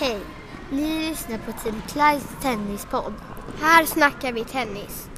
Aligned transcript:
Hej! 0.00 0.18
Ni 0.70 1.08
lyssnar 1.08 1.38
på 1.38 1.52
Team 1.52 1.82
Clydes 1.88 2.42
tennispodd. 2.42 3.12
Här 3.60 3.84
snackar 3.84 4.32
vi 4.32 4.44
tennis. 4.44 5.08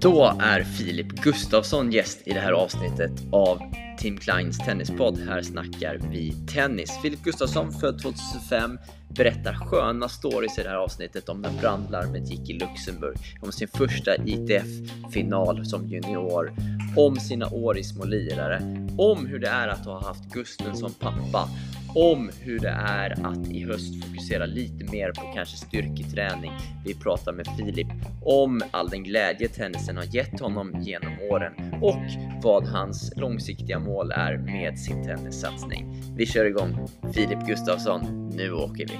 Då 0.00 0.36
är 0.40 0.62
Filip 0.62 1.06
Gustafsson 1.06 1.92
gäst 1.92 2.22
i 2.24 2.32
det 2.32 2.40
här 2.40 2.52
avsnittet 2.52 3.12
av 3.32 3.58
Tim 4.04 4.18
Kleins 4.18 4.58
tennispodd. 4.58 5.18
Här 5.18 5.42
snackar 5.42 5.98
vi 6.10 6.32
tennis. 6.32 6.98
Filip 7.02 7.22
Gustafsson, 7.22 7.72
född 7.72 8.02
2005, 8.02 8.78
berättar 9.08 9.54
sköna 9.54 10.08
stories 10.08 10.58
i 10.58 10.62
det 10.62 10.68
här 10.68 10.76
avsnittet 10.76 11.28
om 11.28 11.40
när 11.40 11.60
brandlarmet 11.60 12.30
gick 12.30 12.50
i 12.50 12.52
Luxemburg, 12.52 13.16
om 13.40 13.52
sin 13.52 13.68
första 13.68 14.16
ITF-final 14.16 15.66
som 15.66 15.88
junior, 15.88 16.52
om 16.96 17.16
sina 17.16 17.48
år 17.48 17.78
i 17.78 17.84
små 17.84 18.04
lirare, 18.04 18.88
om 18.98 19.26
hur 19.26 19.38
det 19.38 19.48
är 19.48 19.68
att 19.68 19.86
ha 19.86 20.02
haft 20.06 20.32
Gusten 20.32 20.76
som 20.76 20.92
pappa, 20.92 21.48
om 21.94 22.30
hur 22.40 22.58
det 22.58 22.76
är 22.88 23.26
att 23.26 23.48
i 23.48 23.64
höst 23.64 24.04
fokusera 24.04 24.46
lite 24.46 24.92
mer 24.92 25.12
på 25.12 25.32
kanske 25.34 25.56
styrketräning. 25.56 26.52
Vi 26.84 26.94
pratar 26.94 27.32
med 27.32 27.46
Filip 27.58 27.86
om 28.22 28.62
all 28.70 28.88
den 28.88 29.02
glädje 29.02 29.48
tennisen 29.48 29.96
har 29.96 30.14
gett 30.14 30.40
honom 30.40 30.82
genom 30.82 31.12
åren 31.30 31.74
och 31.82 32.02
vad 32.42 32.64
hans 32.64 33.16
långsiktiga 33.16 33.78
mål 33.78 34.12
är 34.12 34.36
med 34.36 34.78
sin 34.78 35.04
tennissatsning. 35.04 36.02
Vi 36.16 36.26
kör 36.26 36.44
igång. 36.44 36.88
Filip 37.14 37.46
Gustafsson, 37.46 38.30
nu 38.36 38.52
åker 38.52 38.86
vi! 38.86 38.98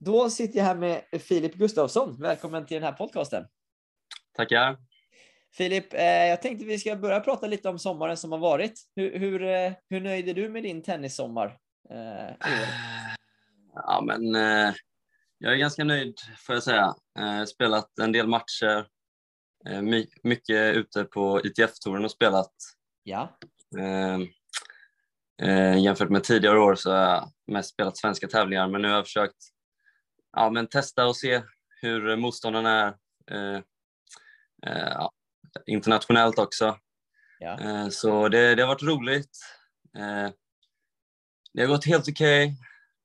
Då 0.00 0.30
sitter 0.30 0.58
jag 0.58 0.64
här 0.64 0.74
med 0.74 1.02
Filip 1.20 1.54
Gustafsson. 1.54 2.16
Välkommen 2.20 2.66
till 2.66 2.74
den 2.74 2.84
här 2.84 2.92
podcasten. 2.92 3.44
Tackar. 4.36 4.76
Filip, 5.56 5.94
eh, 5.94 6.04
jag 6.04 6.42
tänkte 6.42 6.64
vi 6.64 6.78
ska 6.78 6.96
börja 6.96 7.20
prata 7.20 7.46
lite 7.46 7.68
om 7.68 7.78
sommaren 7.78 8.16
som 8.16 8.32
har 8.32 8.38
varit. 8.38 8.80
Hur, 8.96 9.18
hur, 9.18 9.42
eh, 9.42 9.72
hur 9.90 10.00
nöjd 10.00 10.28
är 10.28 10.34
du 10.34 10.48
med 10.48 10.62
din 10.62 10.82
tennissommar? 10.82 11.58
Eh, 11.90 12.34
ja, 13.74 14.02
men 14.06 14.34
jag 15.38 15.52
är 15.52 15.56
ganska 15.56 15.84
nöjd 15.84 16.14
får 16.38 16.54
jag 16.54 16.62
säga. 16.62 16.94
Spelat 17.46 17.98
en 17.98 18.12
del 18.12 18.26
matcher, 18.26 18.86
my 19.82 20.06
mycket 20.22 20.76
ute 20.76 21.04
på 21.04 21.40
ITF-touren 21.44 22.04
och 22.04 22.10
spelat. 22.10 22.52
Ja. 23.02 23.38
Jämfört 25.78 26.10
med 26.10 26.24
tidigare 26.24 26.58
år 26.58 26.74
så 26.74 26.90
har 26.90 26.98
jag 26.98 27.32
mest 27.46 27.70
spelat 27.70 27.96
svenska 27.96 28.28
tävlingar, 28.28 28.68
men 28.68 28.82
nu 28.82 28.88
har 28.88 28.94
jag 28.94 29.04
försökt 29.04 29.36
ja, 30.36 30.50
men 30.50 30.66
testa 30.66 31.06
och 31.06 31.16
se 31.16 31.42
hur 31.80 32.16
motståndarna 32.16 32.98
är. 33.26 33.62
Ja, 34.62 35.12
internationellt 35.66 36.38
också. 36.38 36.78
Ja. 37.38 37.60
Eh, 37.60 37.88
så 37.88 38.28
det, 38.28 38.54
det, 38.54 38.62
har 38.62 38.68
varit 38.68 38.82
roligt. 38.82 39.38
Eh, 39.98 40.30
det 41.54 41.62
har 41.62 41.68
gått 41.68 41.86
helt 41.86 42.08
okej. 42.08 42.56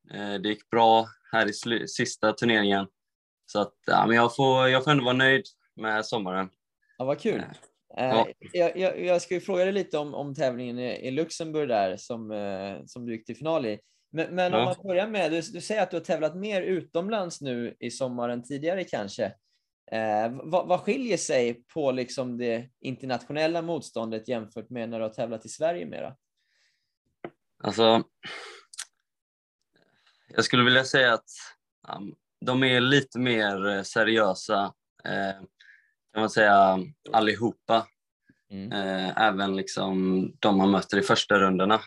Okay. 0.08 0.22
Eh, 0.22 0.42
det 0.42 0.50
gick 0.50 0.70
bra 0.70 1.08
här 1.31 1.50
i 1.50 1.88
sista 1.88 2.33
turneringen. 2.33 2.88
Så 3.45 3.61
att, 3.61 3.73
ja, 3.86 4.05
men 4.08 4.16
jag, 4.16 4.36
får, 4.36 4.70
jag 4.70 4.83
får 4.83 4.92
ändå 4.92 5.03
vara 5.03 5.16
nöjd 5.16 5.45
med 5.75 6.05
sommaren. 6.05 6.50
Ja, 6.97 7.05
vad 7.05 7.20
kul. 7.20 7.44
Ja. 7.95 8.27
Jag, 8.53 8.77
jag, 8.77 9.05
jag 9.05 9.22
ska 9.22 9.39
fråga 9.39 9.64
dig 9.64 9.73
lite 9.73 9.97
om, 9.97 10.14
om 10.14 10.36
tävlingen 10.36 10.80
i 10.80 11.11
Luxemburg 11.11 11.70
där 11.70 11.97
som, 11.97 12.31
som 12.88 13.05
du 13.05 13.14
gick 13.14 13.25
till 13.25 13.36
final 13.36 13.66
i. 13.66 13.80
Men, 14.11 14.36
men 14.36 14.53
om 14.53 14.64
man 14.64 14.75
börjar 14.83 15.08
med, 15.08 15.31
du, 15.31 15.42
du 15.42 15.61
säger 15.61 15.83
att 15.83 15.92
du 15.92 15.97
har 15.97 16.03
tävlat 16.03 16.36
mer 16.36 16.61
utomlands 16.61 17.42
nu 17.42 17.75
i 17.80 17.92
sommar 17.92 18.30
än 18.30 18.44
tidigare 18.44 18.83
kanske. 18.83 19.33
Eh, 19.92 20.30
vad, 20.44 20.68
vad 20.68 20.80
skiljer 20.80 21.18
sig 21.18 21.64
på 21.73 21.92
liksom 21.92 22.38
det 22.38 22.70
internationella 22.80 23.62
motståndet 23.62 24.28
jämfört 24.28 24.70
med 24.70 24.90
när 24.90 25.00
du 25.00 25.06
har 25.06 25.14
tävlat 25.14 25.45
i 25.45 25.50
Sverige 25.50 25.86
mera? 25.86 26.16
Alltså, 27.64 28.04
jag 30.28 30.45
skulle 30.45 30.64
vilja 30.64 30.83
säga 30.83 31.14
att 31.14 31.30
um, 31.95 32.16
de 32.45 32.64
är 32.64 32.82
lite 32.82 33.20
mer 33.20 33.67
eh, 33.67 33.83
seriösa, 33.83 34.73
eh, 35.04 35.33
kan 36.14 36.22
man 36.22 36.30
säga, 36.30 36.80
allihopa. 37.11 37.88
Mm. 38.52 38.72
Eh, 38.72 39.17
även 39.17 39.55
liksom 39.55 40.23
de 40.39 40.58
man 40.58 40.72
möter 40.72 40.98
i 40.98 41.02
första 41.02 41.39
rundorna. 41.39 41.82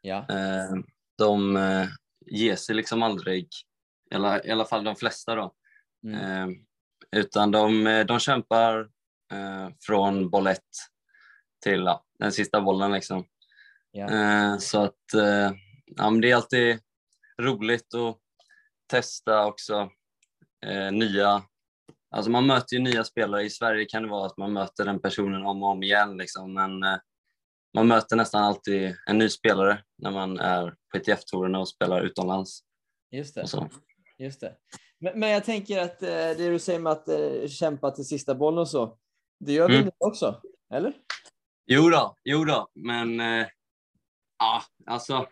Ja. 0.00 0.26
Eh, 0.28 0.74
de 1.18 1.56
eh, 1.56 1.86
ger 2.26 2.56
sig 2.56 2.74
liksom 2.74 3.02
aldrig, 3.02 3.48
i 4.10 4.14
alla, 4.14 4.44
i 4.44 4.50
alla 4.50 4.64
fall 4.64 4.84
de 4.84 4.96
flesta 4.96 5.34
då. 5.34 5.54
Mm. 6.04 6.67
Utan 7.16 7.50
de, 7.50 7.84
de 8.08 8.18
kämpar 8.18 8.80
eh, 9.32 9.68
från 9.80 10.30
boll 10.30 10.46
ett 10.46 10.60
till 11.64 11.80
ja, 11.80 12.04
den 12.18 12.32
sista 12.32 12.60
bollen. 12.60 12.92
Liksom. 12.92 13.24
Ja. 13.90 14.10
Eh, 14.10 14.58
så 14.58 14.82
att 14.82 15.14
eh, 15.14 15.52
ja, 15.86 16.10
det 16.10 16.30
är 16.30 16.36
alltid 16.36 16.80
roligt 17.42 17.94
att 17.94 18.18
testa 18.90 19.46
också 19.46 19.90
eh, 20.66 20.92
nya 20.92 21.42
Alltså 22.10 22.30
man 22.30 22.46
möter 22.46 22.76
ju 22.76 22.82
nya 22.82 23.04
spelare. 23.04 23.42
I 23.42 23.50
Sverige 23.50 23.84
kan 23.84 24.02
det 24.02 24.08
vara 24.08 24.26
att 24.26 24.36
man 24.36 24.52
möter 24.52 24.84
den 24.84 25.00
personen 25.00 25.46
om 25.46 25.62
och 25.62 25.68
om 25.68 25.82
igen. 25.82 26.16
Liksom. 26.16 26.54
Men 26.54 26.82
eh, 26.82 26.98
man 27.74 27.88
möter 27.88 28.16
nästan 28.16 28.44
alltid 28.44 28.96
en 29.06 29.18
ny 29.18 29.28
spelare 29.28 29.82
när 29.98 30.10
man 30.10 30.38
är 30.38 30.70
på 30.70 30.98
ITF-tourerna 30.98 31.58
och 31.58 31.68
spelar 31.68 32.00
utomlands. 32.00 32.60
Just 33.10 33.34
det. 33.34 33.46
Just 34.18 34.40
det. 34.40 34.56
Men, 35.00 35.20
men 35.20 35.30
jag 35.30 35.44
tänker 35.44 35.78
att 35.78 36.02
eh, 36.02 36.08
det 36.08 36.50
du 36.50 36.58
säger 36.58 36.78
med 36.78 36.92
att 36.92 37.08
eh, 37.08 37.48
kämpa 37.48 37.90
till 37.90 38.04
sista 38.04 38.34
bollen 38.34 38.58
och 38.58 38.68
så, 38.68 38.98
det 39.40 39.52
gör 39.52 39.68
vi 39.68 39.76
mm. 39.76 39.90
också, 39.98 40.40
eller? 40.74 40.92
Jo 41.66 41.90
då, 41.90 42.16
jo 42.24 42.44
då, 42.44 42.68
men 42.74 43.20
eh, 43.20 43.46
ja, 44.38 44.62
alltså 44.86 45.26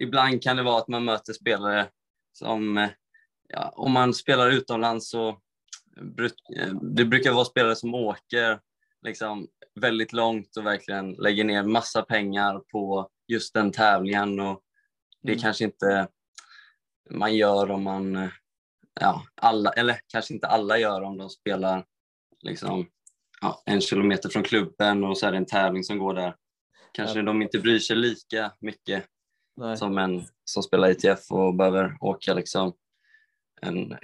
ibland 0.00 0.42
kan 0.42 0.56
det 0.56 0.62
vara 0.62 0.78
att 0.78 0.88
man 0.88 1.04
möter 1.04 1.32
spelare 1.32 1.88
som, 2.32 2.78
eh, 2.78 2.90
ja, 3.48 3.72
om 3.76 3.92
man 3.92 4.14
spelar 4.14 4.50
utomlands 4.50 5.10
så 5.10 5.40
det 6.94 7.04
brukar 7.04 7.32
vara 7.32 7.44
spelare 7.44 7.76
som 7.76 7.94
åker 7.94 8.60
liksom 9.02 9.48
väldigt 9.80 10.12
långt 10.12 10.56
och 10.56 10.66
verkligen 10.66 11.12
lägger 11.12 11.44
ner 11.44 11.62
massa 11.62 12.02
pengar 12.02 12.58
på 12.58 13.10
just 13.28 13.54
den 13.54 13.72
tävlingen 13.72 14.40
och 14.40 14.60
det 15.22 15.32
mm. 15.32 15.42
kanske 15.42 15.64
inte 15.64 16.08
man 17.10 17.36
gör 17.36 17.70
om 17.70 17.82
man 17.82 18.30
ja, 19.00 19.22
alla, 19.34 19.72
eller 19.72 20.00
kanske 20.06 20.34
inte 20.34 20.46
alla 20.46 20.78
gör 20.78 21.02
om 21.02 21.18
de 21.18 21.30
spelar 21.30 21.84
liksom, 22.42 22.86
ja, 23.40 23.62
en 23.66 23.80
kilometer 23.80 24.28
från 24.28 24.42
klubben 24.42 25.04
och 25.04 25.18
så 25.18 25.26
är 25.26 25.32
det 25.32 25.38
en 25.38 25.46
tävling 25.46 25.84
som 25.84 25.98
går 25.98 26.14
där. 26.14 26.34
Kanske 26.92 27.18
ja. 27.18 27.24
de 27.24 27.42
inte 27.42 27.58
bryr 27.58 27.78
sig 27.78 27.96
lika 27.96 28.52
mycket 28.60 29.04
Nej. 29.56 29.76
som 29.76 29.98
en 29.98 30.24
som 30.44 30.62
spelar 30.62 30.90
ITF 30.90 31.30
och 31.30 31.54
behöver 31.54 31.96
åka 32.00 32.34
liksom 32.34 32.72
en, 33.62 33.96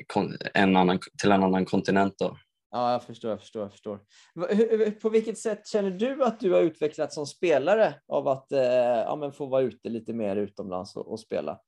en 0.55 0.77
annan, 0.77 0.99
till 1.19 1.33
en 1.33 1.43
annan 1.43 1.65
kontinent. 1.65 2.19
Då. 2.19 2.39
Ja, 2.71 2.93
jag 2.93 3.05
förstår. 3.05 3.31
Jag 3.31 3.41
förstår, 3.41 3.63
jag 3.63 3.73
förstår. 3.73 4.01
På 5.01 5.09
vilket 5.09 5.39
sätt 5.39 5.67
känner 5.69 5.91
du 5.91 6.25
att 6.25 6.41
du 6.41 6.53
har 6.53 6.61
utvecklats 6.61 7.15
som 7.15 7.27
spelare 7.27 7.95
av 8.09 8.29
att 8.29 8.53
eh, 8.53 8.61
ja, 8.61 9.17
men 9.17 9.33
få 9.33 9.47
vara 9.47 9.63
ute 9.63 9.89
lite 9.89 10.13
mer 10.13 10.37
utomlands 10.37 10.97
och, 10.97 11.13
och 11.13 11.21
spela? 11.21 11.61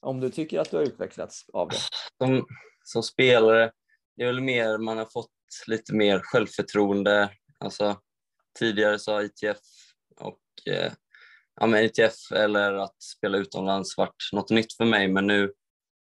Om 0.00 0.20
du 0.20 0.30
tycker 0.30 0.60
att 0.60 0.70
du 0.70 0.76
har 0.76 0.84
utvecklats 0.84 1.44
av 1.52 1.68
det? 1.68 1.76
Som, 2.18 2.46
som 2.84 3.02
spelare, 3.02 3.70
det 4.16 4.22
är 4.22 4.26
väl 4.26 4.40
mer 4.40 4.78
man 4.78 4.98
har 4.98 5.06
fått 5.06 5.30
lite 5.66 5.94
mer 5.94 6.20
självförtroende. 6.24 7.30
Alltså, 7.58 8.00
tidigare 8.58 8.98
så 8.98 9.12
har 9.12 9.22
ITF 9.22 9.58
och 10.20 10.72
eh, 10.72 10.92
ja, 11.60 11.66
men 11.66 11.84
ITF 11.84 12.32
eller 12.32 12.72
att 12.72 13.02
spela 13.02 13.38
utomlands 13.38 13.96
varit 13.96 14.28
något 14.32 14.50
nytt 14.50 14.72
för 14.72 14.84
mig 14.84 15.08
men 15.08 15.26
nu 15.26 15.52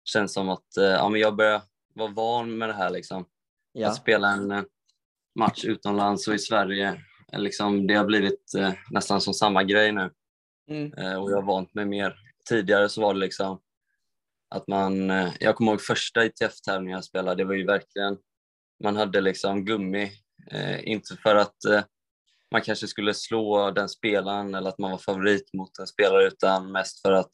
känns 0.06 0.32
det 0.32 0.34
som 0.34 0.50
att 0.50 0.78
eh, 0.78 0.86
ja, 0.86 1.10
men 1.10 1.22
jag 1.22 1.36
börjar 1.36 1.62
vara 1.96 2.12
van 2.12 2.58
med 2.58 2.70
det 2.70 2.74
här. 2.74 2.90
Liksom. 2.90 3.26
Ja. 3.72 3.88
Att 3.88 3.96
spela 3.96 4.32
en 4.32 4.52
eh, 4.52 4.64
match 5.40 5.66
utomlands 5.66 6.28
och 6.28 6.36
i 6.36 6.40
Sverige, 6.40 7.02
liksom, 7.38 7.88
det 7.88 7.94
har 7.94 8.06
blivit 8.06 8.54
eh, 8.58 8.74
nästan 8.92 9.22
som 9.22 9.34
samma 9.34 9.64
grej 9.64 9.92
nu. 9.92 10.12
Mm. 10.70 11.22
Och 11.22 11.32
jag 11.32 11.36
har 11.36 11.48
vant 11.48 11.74
mig 11.74 11.86
mer. 11.86 12.16
Tidigare 12.50 12.90
så 12.90 13.02
var 13.02 13.14
det 13.14 13.20
liksom 13.20 13.60
att 14.50 14.68
man, 14.68 15.10
eh, 15.10 15.34
jag 15.40 15.56
kommer 15.56 15.72
ihåg 15.72 15.82
första 15.82 16.26
ITF-tävlingen 16.26 16.96
jag 16.96 17.04
spelade, 17.04 17.36
det 17.36 17.48
var 17.48 17.54
ju 17.54 17.66
verkligen, 17.66 18.18
man 18.84 18.96
hade 18.96 19.22
liksom 19.22 19.66
gummi, 19.66 20.12
eh, 20.52 20.88
inte 20.88 21.16
för 21.16 21.36
att 21.36 21.66
eh, 21.66 21.84
man 22.52 22.62
kanske 22.62 22.88
skulle 22.88 23.14
slå 23.14 23.72
den 23.72 23.90
spelaren 23.90 24.56
eller 24.56 24.70
att 24.70 24.78
man 24.78 24.92
var 24.92 24.98
favorit 24.98 25.54
mot 25.54 25.80
en 25.80 25.88
spelare 25.88 26.28
utan 26.28 26.72
mest 26.72 27.02
för 27.02 27.12
att 27.12 27.32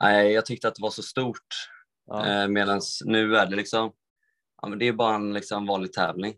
nej, 0.00 0.32
jag 0.32 0.46
tyckte 0.46 0.68
att 0.68 0.74
det 0.74 0.82
var 0.82 0.90
så 0.90 1.02
stort. 1.02 1.46
Ja. 2.06 2.26
Eh, 2.26 2.48
Medan 2.48 2.80
nu 3.04 3.36
är 3.36 3.46
det 3.46 3.56
liksom, 3.56 3.92
ja, 4.62 4.68
men 4.68 4.78
det 4.78 4.88
är 4.88 4.92
bara 4.92 5.14
en 5.14 5.32
liksom 5.32 5.66
vanlig 5.66 5.92
tävling. 5.92 6.34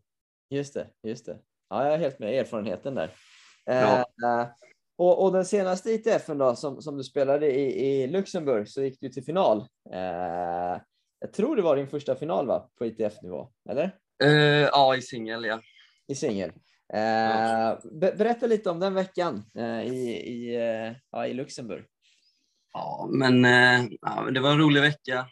Just 0.51 0.75
det, 0.75 0.87
just 1.03 1.27
det. 1.27 1.39
Ja, 1.69 1.85
jag 1.85 1.95
är 1.95 1.99
helt 1.99 2.19
med 2.19 2.35
erfarenheten 2.35 2.95
där. 2.95 3.11
Ja. 3.65 4.05
Och, 5.01 5.25
och, 5.25 5.33
den 5.33 5.45
senaste 5.45 5.91
ITFen 5.91 6.39
då, 6.39 6.57
som, 6.57 6.83
som 6.83 6.97
du 6.97 7.05
spelade 7.05 7.47
i, 7.47 7.87
i 7.87 8.07
Luxemburg 8.07 8.69
så 8.69 8.83
gick 8.83 9.01
du 9.01 9.09
till 9.09 9.25
final. 9.25 9.59
Eh, 9.93 10.81
jag 11.21 11.33
tror 11.35 11.57
det 11.57 11.63
var 11.63 11.77
din 11.77 11.89
första 11.89 12.17
final 12.17 12.47
va? 12.47 12.71
på 12.79 12.87
ITF-nivå, 12.87 13.53
eller? 13.71 13.97
Eh, 14.25 14.31
ja, 14.73 14.97
i 14.97 15.03
singel 15.03 15.45
ja. 15.45 15.61
I 16.09 16.15
singel. 16.15 16.51
Eh, 16.93 17.79
be 17.93 18.13
berätta 18.19 18.47
lite 18.47 18.71
om 18.71 18.81
den 18.81 18.95
veckan 18.95 19.45
eh, 19.55 19.83
i, 19.83 20.11
i, 20.27 20.55
eh, 20.57 20.93
ja, 21.11 21.27
i 21.27 21.35
Luxemburg. 21.35 21.85
Ja, 22.73 23.09
men 23.13 23.45
eh, 23.45 23.87
ja, 24.01 24.31
det 24.31 24.41
var 24.41 24.51
en 24.51 24.59
rolig 24.59 24.81
vecka. 24.81 25.27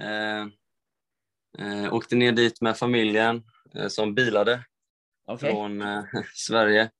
Eh, 0.00 1.94
åkte 1.94 2.16
ner 2.16 2.32
dit 2.32 2.60
med 2.60 2.76
familjen 2.76 3.42
eh, 3.74 3.88
som 3.88 4.14
bilade 4.14 4.64
Okay. 5.26 5.50
från 5.50 5.82
eh, 5.82 6.04
Sverige. 6.34 6.90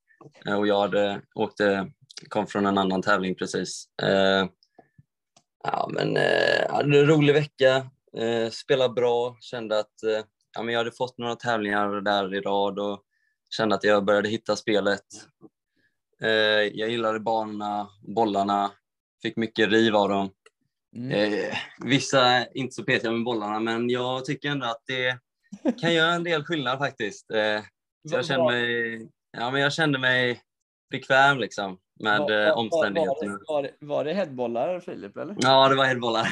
Och 0.59 0.67
jag 0.67 0.81
hade, 0.81 1.23
åkte, 1.35 1.91
kom 2.29 2.47
från 2.47 2.67
en 2.67 2.79
annan 2.79 3.03
tävling 3.03 3.35
precis. 3.35 3.89
Eh, 4.03 4.49
ja, 5.65 5.91
men, 5.93 6.17
eh, 6.17 6.71
hade 6.71 6.99
en 7.01 7.07
rolig 7.07 7.35
vecka, 7.35 7.77
eh, 8.17 8.51
spelade 8.51 8.95
bra, 8.95 9.37
kände 9.41 9.79
att 9.79 10.03
eh, 10.03 10.25
ja, 10.55 10.63
men 10.63 10.75
jag 10.75 10.81
hade 10.81 10.93
fått 10.93 11.19
några 11.19 11.37
tävlingar 11.37 12.01
där 12.01 12.35
i 12.35 12.41
rad 12.41 12.79
och 12.79 13.03
kände 13.51 13.75
att 13.75 13.85
jag 13.85 14.05
började 14.05 14.29
hitta 14.29 14.57
spelet. 14.57 15.05
Eh, 16.23 16.31
jag 16.73 16.91
gillade 16.91 17.21
banorna, 17.21 17.89
bollarna, 18.03 18.73
fick 19.23 19.37
mycket 19.37 19.71
riv 19.71 19.97
av 19.97 20.09
dem. 20.09 20.31
Mm. 20.97 21.11
Eh, 21.11 21.57
vissa 21.79 22.47
inte 22.47 22.75
så 22.75 22.85
petiga 22.85 23.11
med 23.13 23.25
bollarna, 23.25 23.61
men 23.61 23.91
jag 23.91 24.25
tycker 24.25 24.51
ändå 24.51 24.67
att 24.67 24.83
det 24.87 25.19
kan 25.81 25.95
göra 25.95 26.13
en 26.13 26.25
del 26.25 26.45
skillnad 26.45 26.79
faktiskt. 26.79 27.31
Eh, 27.31 27.61
så 28.09 28.15
jag 28.15 28.27
kände 28.27 28.45
mig, 28.45 29.09
ja, 29.33 29.51
men 29.51 29.61
jag 29.61 29.73
kände 29.73 29.99
mig 29.99 30.41
bekväm 30.91 31.39
liksom, 31.39 31.79
med 32.01 32.21
Var- 32.21 32.31
eh, 32.31 32.45
var- 32.49 32.53
omständigheterna. 32.59 33.39
Var, 33.47 33.55
var, 33.55 33.63
det- 33.63 33.75
var 33.81 34.05
det 34.05 34.13
headbollar 34.15 34.81
Filip 34.81 35.17
eller? 35.17 35.37
Ja, 35.39 35.69
det 35.69 35.75
var 35.75 35.85
headbollar. 35.85 36.29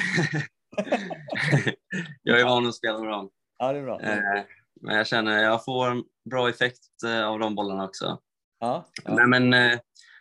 jag 2.23 2.41
är 2.41 2.45
van 2.45 2.67
att 2.67 2.75
spela 2.75 2.99
med 2.99 3.09
dem. 3.11 3.31
Ja, 3.59 3.73
det 3.73 3.79
är 3.79 3.83
bra. 3.83 4.01
Eh, 4.01 4.45
men 4.81 4.97
jag 4.97 5.07
känner 5.07 5.37
att 5.37 5.43
jag 5.43 5.65
får 5.65 5.91
en 5.91 6.05
bra 6.31 6.49
effekt 6.49 7.03
eh, 7.07 7.27
av 7.29 7.39
de 7.39 7.55
bollarna 7.55 7.85
också. 7.85 8.19
Ja, 8.61 8.87
ja. 9.05 9.15
Nej, 9.15 9.27
men 9.27 9.51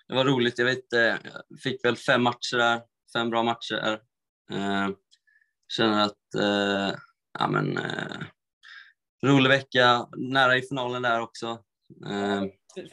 det 0.08 0.16
var 0.16 0.26
roligt. 0.26 0.58
Jag 0.60 0.66
vet, 0.66 0.86
jag 0.92 1.18
fick 1.64 1.86
väl 1.86 1.96
fem 1.96 2.24
matcher 2.24 2.58
där, 2.58 2.82
fem 3.14 3.30
bra 3.30 3.44
matcher. 3.44 4.00
Känner 5.78 6.04
att, 6.06 6.18
ja 7.40 7.48
men, 7.48 7.80
rolig 9.26 9.50
vecka, 9.50 10.08
nära 10.18 10.58
i 10.58 10.62
finalen 10.62 11.02
där 11.02 11.22
också. 11.22 11.48
Eh, 12.10 12.44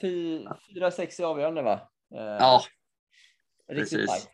Fy- 0.01 0.47
Fyra, 0.75 0.91
sex 0.91 1.21
i 1.21 1.25
avgörande 1.25 1.63
va? 1.63 1.81
Eh, 2.15 2.21
ja, 2.21 2.63
riktigt 3.69 3.99
precis. 3.99 4.11
tajt. 4.11 4.31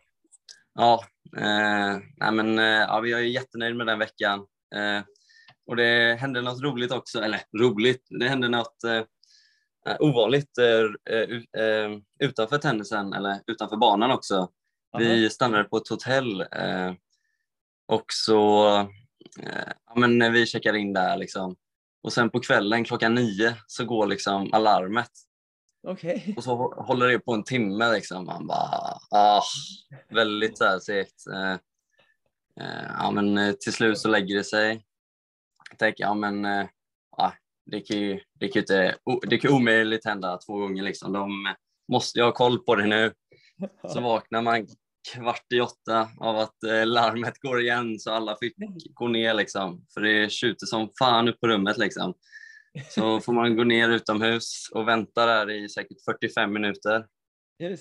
Ja, 0.73 1.05
eh, 1.37 1.99
nej 2.17 2.31
men, 2.31 2.59
eh, 2.59 2.65
ja, 2.65 3.05
jag 3.05 3.19
är 3.19 3.23
jättenöjd 3.23 3.75
med 3.75 3.87
den 3.87 3.99
veckan. 3.99 4.39
Eh, 4.75 5.03
och 5.67 5.75
det 5.75 6.19
hände 6.19 6.41
något 6.41 6.61
roligt 6.61 6.91
också, 6.91 7.21
eller 7.21 7.41
roligt, 7.57 8.07
det 8.09 8.29
hände 8.29 8.49
något 8.49 8.83
eh, 8.83 9.03
ovanligt 9.99 10.51
utanför 12.19 12.57
tennisen, 12.57 13.13
eller 13.13 13.39
utanför 13.47 13.77
banan 13.77 14.11
också. 14.11 14.49
Vi 14.97 15.29
stannade 15.29 15.63
på 15.63 15.77
ett 15.77 15.87
hotell 15.87 16.45
och 17.87 18.05
så 18.07 18.65
ja, 19.85 19.95
men 19.95 20.33
vi 20.33 20.45
checkade 20.45 20.79
in 20.79 20.93
där 20.93 21.17
liksom. 21.17 21.55
Och 22.03 22.13
sen 22.13 22.29
på 22.29 22.39
kvällen 22.39 22.83
klockan 22.83 23.15
nio 23.15 23.55
så 23.67 23.85
går 23.85 24.07
liksom 24.07 24.53
alarmet 24.53 25.11
Okej. 25.87 26.33
och 26.37 26.43
så 26.43 26.51
hå- 26.57 26.83
håller 26.83 27.07
det 27.07 27.19
på 27.19 27.33
en 27.33 27.43
timme 27.43 27.91
liksom. 27.93 28.25
Man 28.25 28.47
bara, 28.47 28.97
ah, 29.11 29.41
väldigt 30.09 30.57
så 30.57 30.65
här 30.65 30.79
segt. 30.79 31.27
Eh, 31.33 31.51
eh, 32.65 32.85
ja, 32.99 33.11
men 33.11 33.37
eh, 33.37 33.51
till 33.53 33.73
slut 33.73 33.97
så 33.97 34.07
lägger 34.07 34.35
det 34.35 34.43
sig. 34.43 34.85
Jag 35.69 35.79
tänker, 35.79 36.03
ja 36.03 36.13
men 36.13 36.45
eh, 36.45 36.67
ja, 37.17 37.33
det 37.65 37.81
kan 37.81 37.97
ju 37.97 38.19
det 38.39 38.47
kan 38.47 38.59
inte, 38.59 38.95
det 39.29 39.37
kan 39.37 39.53
omöjligt 39.53 40.05
hända 40.05 40.37
två 40.37 40.57
gånger 40.57 40.83
liksom. 40.83 41.13
De 41.13 41.55
måste 41.91 42.19
ju 42.19 42.25
ha 42.25 42.31
koll 42.31 42.59
på 42.59 42.75
det 42.75 42.85
nu. 42.87 43.13
Så 43.93 44.01
vaknar 44.01 44.41
man 44.41 44.67
kvart 45.13 45.45
i 45.53 45.59
åtta 45.61 46.09
av 46.19 46.37
att 46.37 46.63
eh, 46.63 46.85
larmet 46.85 47.39
går 47.41 47.61
igen 47.61 47.99
så 47.99 48.11
alla 48.11 48.37
fick 48.41 48.55
gå 48.93 49.07
ner 49.07 49.33
liksom. 49.33 49.85
För 49.93 50.01
det 50.01 50.31
tjuter 50.31 50.65
som 50.65 50.89
fan 50.99 51.27
upp 51.27 51.39
på 51.39 51.47
rummet 51.47 51.77
liksom. 51.77 52.13
Så 52.89 53.19
får 53.21 53.33
man 53.33 53.55
gå 53.55 53.63
ner 53.63 53.89
utomhus 53.89 54.69
och 54.71 54.87
vänta 54.87 55.25
där 55.25 55.49
i 55.49 55.69
säkert 55.69 56.03
45 56.05 56.53
minuter 56.53 57.05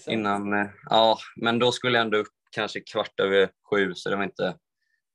innan, 0.08 0.52
eh, 0.52 0.70
ja, 0.90 1.18
men 1.36 1.58
då 1.58 1.72
skulle 1.72 1.98
jag 1.98 2.04
ändå 2.04 2.18
upp 2.18 2.32
kanske 2.50 2.80
kvart 2.80 3.20
över 3.20 3.50
sju 3.70 3.94
så 3.94 4.10
det 4.10 4.16
var 4.16 4.24
inte 4.24 4.58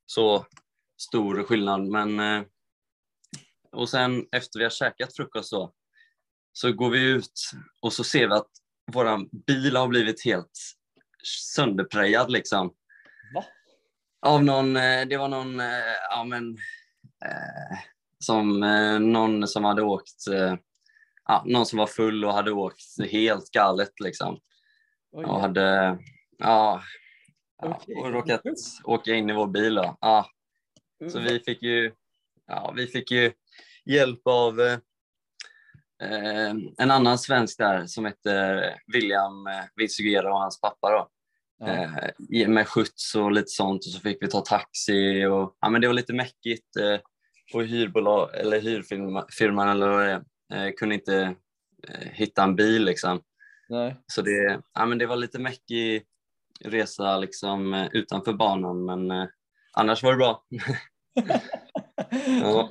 så 0.06 0.46
stor 1.02 1.44
skillnad. 1.44 1.88
Men, 1.88 2.20
eh, 2.20 2.44
och 3.72 3.90
sen 3.90 4.26
efter 4.32 4.60
vi 4.60 4.66
har 4.66 4.70
käkat 4.70 5.16
frukost 5.16 5.52
då, 5.52 5.74
så 6.54 6.72
går 6.72 6.90
vi 6.90 7.10
ut 7.10 7.52
och 7.82 7.94
så 7.94 8.04
ser 8.04 8.28
vi 8.28 8.34
att 8.34 8.52
våran 8.94 9.30
bil 9.48 9.76
har 9.76 9.88
blivit 9.88 10.26
helt 10.26 10.60
sönderprejad 11.56 12.32
liksom. 12.32 12.74
Va? 13.34 13.46
Av 14.22 14.44
någon, 14.44 14.76
eh, 14.76 15.08
det 15.08 15.18
var 15.18 15.28
någon, 15.28 15.60
ja 16.10 16.24
men, 16.24 16.58
eh, 17.26 17.80
som 18.24 18.64
eh, 18.64 19.00
någon 19.00 19.48
som 19.48 19.64
hade 19.64 19.82
åkt, 19.82 20.28
eh, 20.28 20.56
ja, 21.26 21.44
någon 21.46 21.66
som 21.66 21.80
var 21.80 21.88
full 21.88 22.26
och 22.26 22.34
hade 22.34 22.52
åkt 22.52 23.12
helt 23.12 23.52
galet 23.52 24.00
liksom. 24.00 24.40
Oj, 25.12 25.26
Och 25.26 25.42
hade, 25.42 25.98
ja, 26.38 26.82
Okej. 27.64 27.96
och 27.96 28.12
råkat 28.12 28.42
åka 28.84 29.14
in 29.14 29.30
i 29.30 29.34
vår 29.34 29.48
bil 29.48 29.76
då. 29.76 29.98
Ja, 30.02 30.30
så 31.12 31.20
vi 31.20 31.40
fick 31.40 31.62
ju, 31.62 31.94
ja, 32.48 32.74
vi 32.76 32.88
fick 32.88 33.12
ju 33.12 33.32
hjälp 33.86 34.22
av 34.26 34.60
eh, 34.62 34.80
eh, 36.04 36.54
en 36.78 36.92
annan 36.92 37.18
svensk 37.18 37.58
där 37.58 37.86
som 37.86 38.06
heter 38.06 38.76
William 38.94 39.48
eh, 39.48 39.64
Vitsugera 39.76 40.34
och 40.34 40.40
hans 40.40 40.62
pappa 40.62 40.92
då. 40.92 41.10
Ja. 41.60 41.68
Eh, 41.68 42.48
med 42.48 42.68
skjuts 42.68 43.16
och 43.16 43.32
lite 43.32 43.48
sånt 43.50 43.86
och 43.86 43.92
så 43.92 44.00
fick 44.00 44.24
vi 44.24 44.28
ta 44.28 44.42
taxi 44.42 45.26
och 45.26 45.58
ja, 45.60 45.70
men 45.70 45.82
det 45.82 45.88
var 45.88 45.94
lite 45.94 46.14
mäckigt 46.14 46.78
på 47.52 47.62
hyrbolag 47.62 48.36
eller 48.36 48.62
hyrfirman 48.62 49.70
eller 49.70 49.88
vad 49.88 50.06
det 50.06 50.12
är. 50.12 50.68
Eh, 50.68 50.74
kunde 50.74 50.96
inte 50.96 51.36
eh, 51.88 52.08
hitta 52.12 52.44
en 52.44 52.56
bil 52.56 52.86
liksom. 52.86 53.22
Nej. 53.70 53.96
Så 54.08 54.22
det, 54.22 54.62
ja, 54.74 54.86
men 54.86 54.98
det 54.98 55.06
var 55.06 55.16
lite 55.16 55.40
mäckig 55.40 56.04
resa 56.66 57.18
liksom 57.18 57.74
eh, 57.74 57.88
utanför 57.92 58.34
banan 58.34 58.86
men 58.86 59.12
eh, 59.12 59.28
annars 59.74 60.04
var 60.04 60.12
det 60.12 60.18
bra. 60.18 60.44
Ja. 62.42 62.70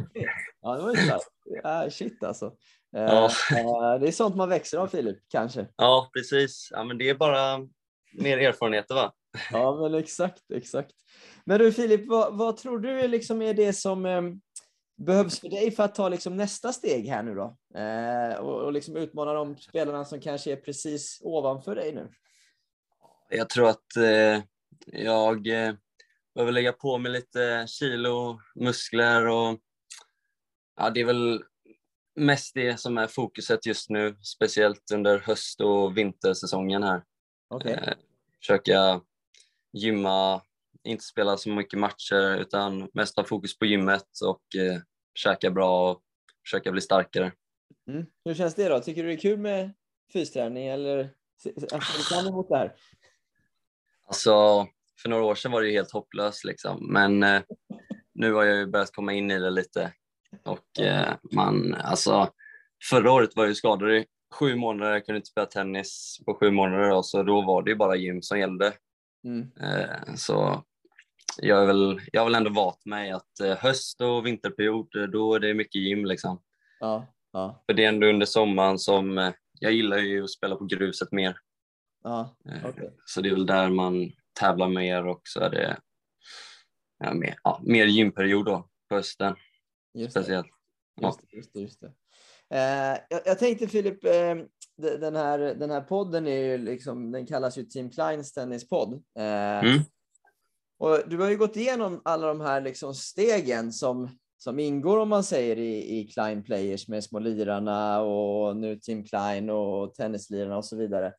ja, 0.60 0.76
det 0.76 0.82
var 0.82 0.94
ju. 0.94 1.20
Ja, 1.62 1.90
shit 1.90 2.24
alltså. 2.24 2.52
Ja. 2.90 3.24
eh, 3.24 4.00
det 4.00 4.08
är 4.08 4.12
sånt 4.12 4.36
man 4.36 4.48
växer 4.48 4.78
av 4.78 4.86
Filip, 4.86 5.18
kanske. 5.28 5.66
Ja 5.76 6.10
precis, 6.14 6.68
ja, 6.70 6.84
men 6.84 6.98
det 6.98 7.08
är 7.08 7.14
bara 7.14 7.58
mer 8.12 8.38
erfarenheter 8.38 8.94
va? 8.94 9.12
Ja, 9.50 9.80
men 9.80 9.94
exakt, 9.94 10.50
exakt. 10.54 10.92
Men 11.44 11.58
du 11.58 11.72
Filip, 11.72 12.06
vad, 12.06 12.38
vad 12.38 12.56
tror 12.56 12.78
du 12.78 13.08
liksom 13.08 13.42
är 13.42 13.54
det 13.54 13.72
som 13.72 14.06
behövs 14.98 15.40
för 15.40 15.48
dig 15.48 15.70
för 15.70 15.82
att 15.82 15.94
ta 15.94 16.08
liksom 16.08 16.36
nästa 16.36 16.72
steg 16.72 17.08
här 17.08 17.22
nu 17.22 17.34
då? 17.34 17.56
Eh, 17.78 18.38
och, 18.38 18.64
och 18.64 18.72
liksom 18.72 18.96
utmana 18.96 19.32
de 19.32 19.56
spelarna 19.56 20.04
som 20.04 20.20
kanske 20.20 20.52
är 20.52 20.56
precis 20.56 21.18
ovanför 21.22 21.74
dig 21.74 21.94
nu? 21.94 22.10
Jag 23.28 23.48
tror 23.48 23.68
att 23.68 23.96
eh, 23.96 24.42
jag 24.86 25.46
eh, 25.46 25.74
behöver 26.34 26.52
lägga 26.52 26.72
på 26.72 26.98
mig 26.98 27.12
lite 27.12 27.66
kilo, 27.68 28.40
muskler 28.54 29.26
och 29.26 29.58
ja, 30.76 30.90
det 30.90 31.00
är 31.00 31.04
väl 31.04 31.42
mest 32.16 32.54
det 32.54 32.80
som 32.80 32.98
är 32.98 33.06
fokuset 33.06 33.66
just 33.66 33.90
nu, 33.90 34.16
speciellt 34.22 34.90
under 34.94 35.18
höst 35.18 35.60
och 35.60 35.96
vintersäsongen 35.96 36.82
här. 36.82 37.04
Okej. 37.48 37.72
Eh, 37.72 37.94
försöka 38.40 39.00
gymma, 39.72 40.42
inte 40.84 41.04
spela 41.04 41.36
så 41.36 41.50
mycket 41.50 41.78
matcher 41.78 42.40
utan 42.40 42.90
mest 42.94 43.16
ha 43.16 43.24
fokus 43.24 43.58
på 43.58 43.66
gymmet 43.66 44.08
och 44.24 44.56
eh, 44.56 44.80
käka 45.18 45.50
bra 45.50 45.90
och 45.90 46.02
försöka 46.44 46.72
bli 46.72 46.80
starkare. 46.80 47.32
Mm. 47.88 48.06
Hur 48.24 48.34
känns 48.34 48.54
det 48.54 48.68
då? 48.68 48.80
Tycker 48.80 49.02
du 49.02 49.08
det 49.08 49.14
är 49.14 49.18
kul 49.18 49.38
med 49.38 49.72
fysträning 50.12 50.66
eller 50.66 51.10
ser 51.42 51.52
ser 51.60 51.98
du 51.98 52.04
fram 52.04 52.26
emot 52.26 52.48
det 52.48 52.56
här? 52.56 52.74
Alltså, 54.06 54.66
för 55.02 55.08
några 55.08 55.24
år 55.24 55.34
sedan 55.34 55.52
var 55.52 55.62
det 55.62 55.68
ju 55.68 55.74
helt 55.74 55.92
hopplöst 55.92 56.44
liksom, 56.44 56.92
men 56.92 57.22
eh, 57.22 57.42
nu 58.14 58.32
har 58.32 58.44
jag 58.44 58.56
ju 58.56 58.66
börjat 58.66 58.92
komma 58.92 59.12
in 59.12 59.30
i 59.30 59.38
det 59.38 59.50
lite. 59.50 59.92
Och 60.44 60.80
eh, 60.80 61.14
man, 61.32 61.74
alltså, 61.74 62.32
förra 62.90 63.12
året 63.12 63.36
var 63.36 63.44
jag 63.44 63.48
ju 63.48 63.54
skadad 63.54 63.90
i 63.90 64.06
sju 64.34 64.56
månader, 64.56 64.92
jag 64.92 65.06
kunde 65.06 65.16
inte 65.16 65.30
spela 65.30 65.46
tennis 65.46 66.20
på 66.26 66.34
sju 66.34 66.50
månader 66.50 66.90
då, 66.90 67.02
så 67.02 67.22
då 67.22 67.42
var 67.42 67.62
det 67.62 67.70
ju 67.70 67.76
bara 67.76 67.96
gym 67.96 68.22
som 68.22 68.38
gällde. 68.38 68.72
Mm. 69.24 69.50
Eh, 69.60 70.14
så 70.14 70.64
jag, 71.36 71.62
är 71.62 71.66
väl, 71.66 72.00
jag 72.12 72.20
har 72.20 72.26
väl 72.26 72.34
ändå 72.34 72.50
vant 72.50 72.84
mig 72.84 73.10
att 73.10 73.40
eh, 73.40 73.56
höst 73.56 74.00
och 74.00 74.26
vinterperiod, 74.26 74.96
eh, 74.96 75.02
då 75.02 75.34
är 75.34 75.40
det 75.40 75.54
mycket 75.54 75.82
gym 75.82 76.04
liksom. 76.04 76.42
Ja, 76.80 77.06
ja, 77.32 77.62
För 77.66 77.74
det 77.74 77.84
är 77.84 77.88
ändå 77.88 78.06
under 78.06 78.26
sommaren 78.26 78.78
som, 78.78 79.18
eh, 79.18 79.32
jag 79.60 79.72
gillar 79.72 79.98
ju 79.98 80.24
att 80.24 80.30
spela 80.30 80.56
på 80.56 80.64
gruset 80.64 81.12
mer. 81.12 81.38
ja. 82.04 82.36
Okej. 82.64 82.96
Så 83.04 83.20
det 83.20 83.28
är 83.28 83.34
väl 83.34 83.46
där 83.46 83.70
man 83.70 84.12
tävlar 84.40 84.68
mer 84.68 85.06
och 85.06 85.20
så 85.24 85.40
är 85.40 85.50
det 85.50 85.78
ja, 86.98 87.14
mer, 87.14 87.34
ja, 87.44 87.60
mer 87.62 87.86
gymperiod 87.86 88.46
då 88.46 88.68
på 88.88 88.94
hösten 88.94 89.34
Just 89.94 90.14
det. 90.14 90.20
speciellt. 90.20 90.46
Just 91.02 91.20
det, 91.20 91.36
just 91.36 91.52
det, 91.52 91.60
just 91.60 91.80
det. 91.80 91.92
Eh, 92.50 92.98
jag, 93.08 93.20
jag, 93.24 93.38
tänkte 93.38 93.68
Filip, 93.68 94.04
eh, 94.04 94.34
den, 94.76 95.16
här, 95.16 95.38
den 95.38 95.70
här 95.70 95.80
podden 95.80 96.26
är 96.26 96.44
ju 96.44 96.58
liksom, 96.58 97.12
den 97.12 97.26
kallas 97.26 97.58
ju 97.58 97.62
Team 97.62 97.90
Kleins 97.90 98.32
tennispodd. 98.32 98.92
Eh, 99.18 99.64
mm. 99.64 99.78
Och 100.78 100.98
du 101.06 101.18
har 101.18 101.30
ju 101.30 101.36
gått 101.36 101.56
igenom 101.56 102.00
alla 102.04 102.26
de 102.26 102.40
här 102.40 102.60
liksom 102.60 102.94
stegen 102.94 103.72
som, 103.72 104.08
som 104.38 104.58
ingår 104.58 104.98
om 104.98 105.08
man 105.08 105.24
säger 105.24 105.56
i, 105.56 105.98
i 105.98 106.08
Klein 106.08 106.42
Players 106.42 106.88
med 106.88 107.04
små 107.04 107.18
lirarna 107.18 108.00
och 108.00 108.56
nu 108.56 108.76
Team 108.76 109.04
Klein 109.04 109.50
och 109.50 109.94
tennislirarna 109.94 110.56
och 110.56 110.64
så 110.64 110.76
vidare. 110.76 111.12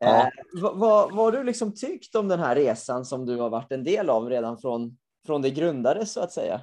Ja. 0.00 0.22
Eh, 0.22 0.28
vad, 0.52 0.78
vad, 0.78 1.12
vad 1.12 1.24
har 1.24 1.32
du 1.32 1.44
liksom 1.44 1.74
tyckt 1.74 2.14
om 2.14 2.28
den 2.28 2.40
här 2.40 2.54
resan 2.54 3.04
som 3.04 3.26
du 3.26 3.36
har 3.36 3.50
varit 3.50 3.72
en 3.72 3.84
del 3.84 4.10
av 4.10 4.30
redan 4.30 4.58
från, 4.58 4.98
från 5.26 5.42
det 5.42 5.50
grundades 5.50 6.12
så 6.12 6.20
att 6.20 6.32
säga? 6.32 6.60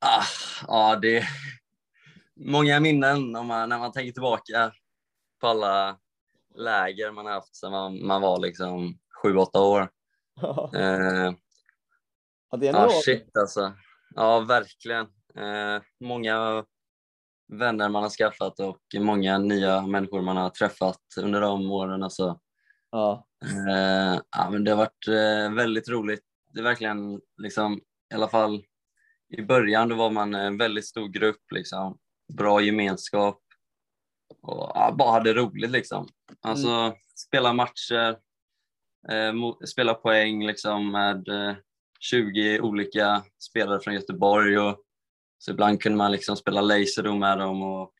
Ah, 0.00 0.24
ja, 0.66 0.96
det 0.96 1.16
är 1.16 1.28
många 2.36 2.80
minnen 2.80 3.36
om 3.36 3.46
man, 3.46 3.68
när 3.68 3.78
man 3.78 3.92
tänker 3.92 4.12
tillbaka 4.12 4.72
på 5.40 5.46
alla 5.46 5.98
läger 6.54 7.12
man 7.12 7.26
har 7.26 7.32
haft 7.32 7.56
sedan 7.56 7.72
man, 7.72 8.06
man 8.06 8.22
var 8.22 8.40
liksom 8.40 8.98
sju, 9.22 9.36
åtta 9.36 9.60
år. 9.60 9.88
Ja. 10.40 10.70
Eh, 10.74 11.32
ja, 12.50 12.58
det 12.58 12.68
är 12.68 12.74
ah, 12.74 12.90
shit 13.04 13.36
alltså. 13.36 13.72
Ja, 14.14 14.40
verkligen. 14.40 15.06
Eh, 15.34 15.82
många 16.00 16.64
vänner 17.52 17.88
man 17.88 18.02
har 18.02 18.10
skaffat 18.10 18.60
och 18.60 18.80
många 18.98 19.38
nya 19.38 19.86
människor 19.86 20.22
man 20.22 20.36
har 20.36 20.50
träffat 20.50 21.00
under 21.20 21.40
de 21.40 21.70
åren. 21.70 22.02
Alltså. 22.02 22.40
Ja. 22.90 23.26
Eh, 23.44 24.20
ja, 24.36 24.50
men 24.50 24.64
det 24.64 24.70
har 24.70 24.78
varit 24.78 25.08
eh, 25.08 25.54
väldigt 25.54 25.88
roligt. 25.88 26.24
Det 26.52 26.60
är 26.60 26.64
verkligen, 26.64 27.20
liksom, 27.42 27.80
i 28.12 28.14
alla 28.14 28.28
fall 28.28 28.64
i 29.36 29.42
början, 29.42 29.88
då 29.88 29.96
var 29.96 30.10
man 30.10 30.34
en 30.34 30.58
väldigt 30.58 30.86
stor 30.86 31.08
grupp, 31.08 31.52
liksom, 31.54 31.98
bra 32.32 32.60
gemenskap 32.60 33.42
och 34.42 34.72
ja, 34.74 34.94
bara 34.98 35.12
hade 35.12 35.34
roligt. 35.34 35.70
Liksom. 35.70 36.08
Alltså, 36.40 36.68
mm. 36.68 36.92
Spela 37.26 37.52
matcher, 37.52 38.18
eh, 39.10 39.66
spela 39.66 39.94
poäng 39.94 40.46
liksom, 40.46 40.90
med 40.92 41.28
20 41.98 42.56
eh, 42.56 42.64
olika 42.64 43.24
spelare 43.38 43.80
från 43.80 43.94
Göteborg. 43.94 44.58
Och, 44.58 44.84
så 45.38 45.50
ibland 45.50 45.82
kunde 45.82 45.98
man 45.98 46.12
liksom 46.12 46.36
spela 46.36 46.60
laser 46.60 47.18
med 47.18 47.38
dem 47.38 47.62
och 47.62 47.92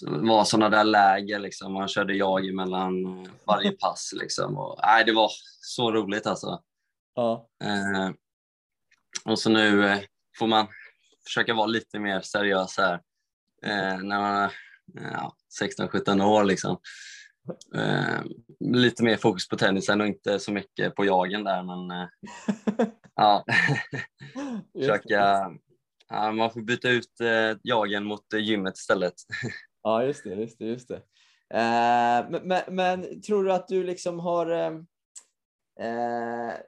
det 0.00 0.28
var 0.28 0.44
sådana 0.44 0.76
där 0.76 0.84
läger, 0.84 1.38
liksom. 1.38 1.72
man 1.72 1.88
körde 1.88 2.14
jag 2.14 2.54
mellan 2.54 3.06
eh, 3.06 3.30
varje 3.46 3.70
pass. 3.80 4.12
Liksom. 4.16 4.58
Och, 4.58 4.78
nej, 4.82 5.04
det 5.04 5.12
var 5.12 5.30
så 5.60 5.92
roligt 5.92 6.26
alltså. 6.26 6.62
Ja. 7.14 7.48
Eh, 7.64 8.10
och 9.24 9.38
så 9.38 9.50
nu 9.50 9.86
eh, 9.86 9.98
får 10.38 10.46
man 10.46 10.66
försöka 11.26 11.54
vara 11.54 11.66
lite 11.66 11.98
mer 11.98 12.20
seriös 12.20 12.78
här 12.78 12.94
eh, 13.66 13.98
när 13.98 14.20
man 14.20 14.34
är 14.34 14.50
ja, 14.94 15.36
16-17 15.62 16.24
år. 16.24 16.44
Liksom. 16.44 16.76
Eh, 17.74 18.22
lite 18.60 19.02
mer 19.02 19.16
fokus 19.16 19.48
på 19.48 19.56
tennisen 19.56 20.00
och 20.00 20.06
inte 20.06 20.38
så 20.38 20.52
mycket 20.52 20.94
på 20.94 21.04
jagen 21.04 21.44
där. 21.44 21.62
Men 21.62 21.90
eh, 21.90 22.08
ja, 23.14 23.44
försöka, 24.72 25.50
ja, 26.08 26.32
man 26.32 26.50
får 26.50 26.60
byta 26.60 26.88
ut 26.88 27.20
eh, 27.20 27.58
jagen 27.62 28.04
mot 28.04 28.32
gymmet 28.32 28.76
istället. 28.76 29.14
Ja, 29.86 30.04
just 30.04 30.24
det. 30.24 30.34
Just 30.34 30.58
det, 30.58 30.64
just 30.64 30.88
det. 30.88 31.02
Men, 32.30 32.48
men, 32.48 32.62
men, 32.68 33.22
tror 33.22 33.44
du 33.44 33.52
att 33.52 33.68
du 33.68 33.84
liksom 33.84 34.20
har... 34.20 34.46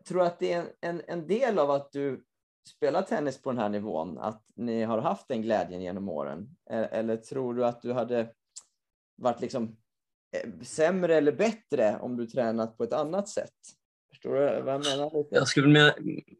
Tror 0.08 0.22
att 0.22 0.38
det 0.38 0.52
är 0.52 0.60
en, 0.60 0.68
en, 0.80 1.02
en, 1.08 1.26
del 1.26 1.58
av 1.58 1.70
att 1.70 1.92
du 1.92 2.24
spelar 2.68 3.02
tennis 3.02 3.42
på 3.42 3.50
den 3.50 3.58
här 3.58 3.68
nivån, 3.68 4.18
att 4.18 4.44
ni 4.56 4.82
har 4.82 4.98
haft 4.98 5.28
den 5.28 5.42
glädjen 5.42 5.82
genom 5.82 6.08
åren? 6.08 6.56
Eller 6.70 7.16
tror 7.16 7.54
du 7.54 7.66
att 7.66 7.82
du 7.82 7.92
hade 7.92 8.32
varit 9.16 9.40
liksom 9.40 9.76
sämre 10.62 11.16
eller 11.16 11.32
bättre 11.32 11.98
om 12.00 12.16
du 12.16 12.26
tränat 12.26 12.78
på 12.78 12.84
ett 12.84 12.92
annat 12.92 13.28
sätt? 13.28 13.54
Förstår 14.10 14.34
du 14.34 14.62
vad 14.62 14.74
jag 14.74 14.84
menar? 14.84 15.18
Lite? 15.18 15.34
Jag 15.34 15.48
skulle 15.48 15.68
mer, 15.68 15.94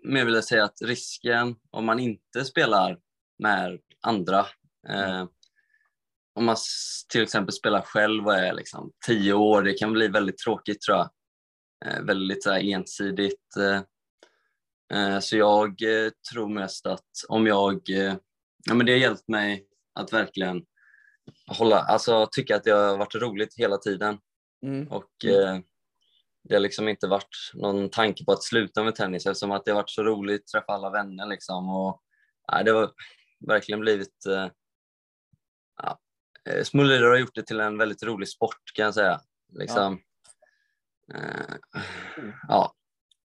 mer 0.04 0.24
vilja 0.24 0.42
säga 0.42 0.64
att 0.64 0.82
risken 0.82 1.56
om 1.70 1.84
man 1.84 1.98
inte 1.98 2.44
spelar 2.44 2.98
med 3.38 3.78
andra 4.02 4.46
eh, 4.88 5.26
om 6.36 6.44
man 6.44 6.56
till 7.12 7.22
exempel 7.22 7.52
spelar 7.52 7.82
själv 7.82 8.26
och 8.26 8.34
är 8.34 8.52
liksom 8.52 8.92
tio 9.06 9.32
år, 9.32 9.62
det 9.62 9.74
kan 9.74 9.92
bli 9.92 10.08
väldigt 10.08 10.38
tråkigt 10.38 10.80
tror 10.80 10.96
jag. 10.96 11.10
Eh, 11.86 12.02
väldigt 12.02 12.42
så 12.42 12.52
ensidigt. 12.52 13.56
Eh, 13.56 13.82
eh 14.98 15.20
så 15.20 15.36
jag 15.36 15.68
eh, 15.68 16.10
tror 16.32 16.48
mest 16.48 16.86
att 16.86 17.10
om 17.28 17.46
jag, 17.46 17.90
eh, 17.90 18.16
ja 18.66 18.74
men 18.74 18.86
det 18.86 18.92
har 18.92 18.98
hjälpt 18.98 19.28
mig 19.28 19.66
att 19.94 20.12
verkligen 20.12 20.64
hålla, 21.46 21.80
alltså 21.80 22.28
tycka 22.32 22.56
att 22.56 22.64
det 22.64 22.70
har 22.70 22.98
varit 22.98 23.14
roligt 23.14 23.54
hela 23.56 23.76
tiden. 23.76 24.18
Mm. 24.66 24.88
Och 24.88 25.24
eh, 25.24 25.58
det 26.48 26.54
har 26.54 26.60
liksom 26.60 26.88
inte 26.88 27.06
varit 27.06 27.52
någon 27.54 27.90
tanke 27.90 28.24
på 28.24 28.32
att 28.32 28.44
sluta 28.44 28.84
med 28.84 28.94
tennis 28.94 29.26
eftersom 29.26 29.50
att 29.50 29.64
det 29.64 29.70
har 29.70 29.76
varit 29.76 29.90
så 29.90 30.02
roligt 30.02 30.40
att 30.40 30.46
träffa 30.46 30.72
alla 30.72 30.90
vänner 30.90 31.26
liksom. 31.26 31.70
Och, 31.70 32.02
nej, 32.52 32.64
det 32.64 32.70
har 32.70 32.90
verkligen 33.46 33.80
blivit 33.80 34.24
ja, 35.82 35.98
eh, 36.48 36.62
Smullerier 36.64 37.08
har 37.08 37.16
gjort 37.16 37.34
det 37.34 37.42
till 37.42 37.60
en 37.60 37.78
väldigt 37.78 38.02
rolig 38.02 38.28
sport 38.28 38.60
kan 38.74 38.84
jag 38.84 38.94
säga. 38.94 39.20
Liksom. 39.52 40.00
Ja. 41.06 41.14
Eh, 41.14 41.56
ja. 42.48 42.72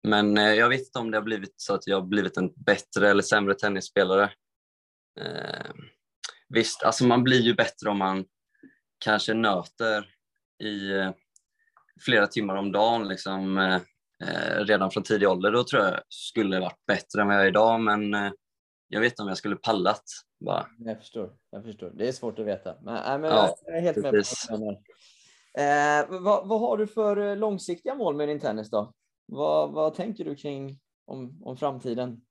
Men 0.03 0.38
eh, 0.38 0.53
jag 0.53 0.69
vet 0.69 0.79
inte 0.79 1.00
om 1.00 1.12
det 1.12 1.17
har 1.17 1.24
blivit 1.24 1.53
så 1.55 1.74
att 1.74 1.88
jag 1.88 1.98
har 1.98 2.07
blivit 2.07 2.38
en 2.38 2.53
bättre 2.55 3.10
eller 3.10 3.24
sämre 3.24 3.55
tennisspelare. 3.55 4.33
Eh, 6.51 6.53
visst, 6.53 6.84
alltså 6.84 7.03
man 7.03 7.24
blir 7.24 7.41
ju 7.41 7.53
bättre 7.53 7.89
om 7.89 7.98
man 7.98 8.25
kanske 9.00 9.34
nöter 9.34 10.05
i 10.63 10.91
eh, 10.91 11.12
flera 12.05 12.27
timmar 12.27 12.55
om 12.55 12.72
dagen 12.72 13.08
liksom, 13.08 13.58
eh, 13.58 13.79
redan 14.65 14.91
från 14.91 15.03
tidig 15.03 15.29
ålder. 15.29 15.51
Då 15.51 15.63
tror 15.63 15.84
jag 15.84 16.00
skulle 16.10 16.60
varit 16.60 16.86
bättre 16.88 17.22
än 17.22 17.27
vad 17.27 17.36
jag 17.36 17.43
är 17.43 17.48
idag, 17.48 17.81
men 17.81 18.13
jag 18.88 19.01
vet 19.01 19.13
inte 19.13 19.22
om 19.22 19.27
jag 19.27 19.38
skulle 19.38 19.55
pallat. 19.55 20.03
Bara. 20.46 20.67
Jag 20.77 21.00
förstår. 21.00 21.34
Jag 21.51 21.63
förstår. 21.63 21.91
Det 21.96 22.08
är 22.08 22.12
svårt 22.12 22.39
att 22.39 22.46
veta. 22.46 22.75
Men, 22.81 22.96
äh, 22.96 23.20
men 23.20 23.24
ja, 23.24 23.55
jag 23.65 23.77
är 23.77 23.81
helt 23.81 23.98
med 23.98 24.12
på 24.12 24.81
eh, 25.60 26.22
vad, 26.22 26.48
vad, 26.48 26.60
har 26.60 26.77
du 26.77 26.88
för 26.88 27.17
eh, 27.17 27.38
långsiktiga 27.38 27.96
mål 27.96 28.15
med 28.15 28.27
din 28.27 28.39
tennis 28.39 28.70
då? 28.70 28.93
Vad, 29.25 29.72
vad 29.72 29.93
tänker 29.93 30.25
du 30.25 30.36
kring 30.36 30.79
om, 31.05 31.41
om 31.43 31.58
framtiden? 31.58 32.22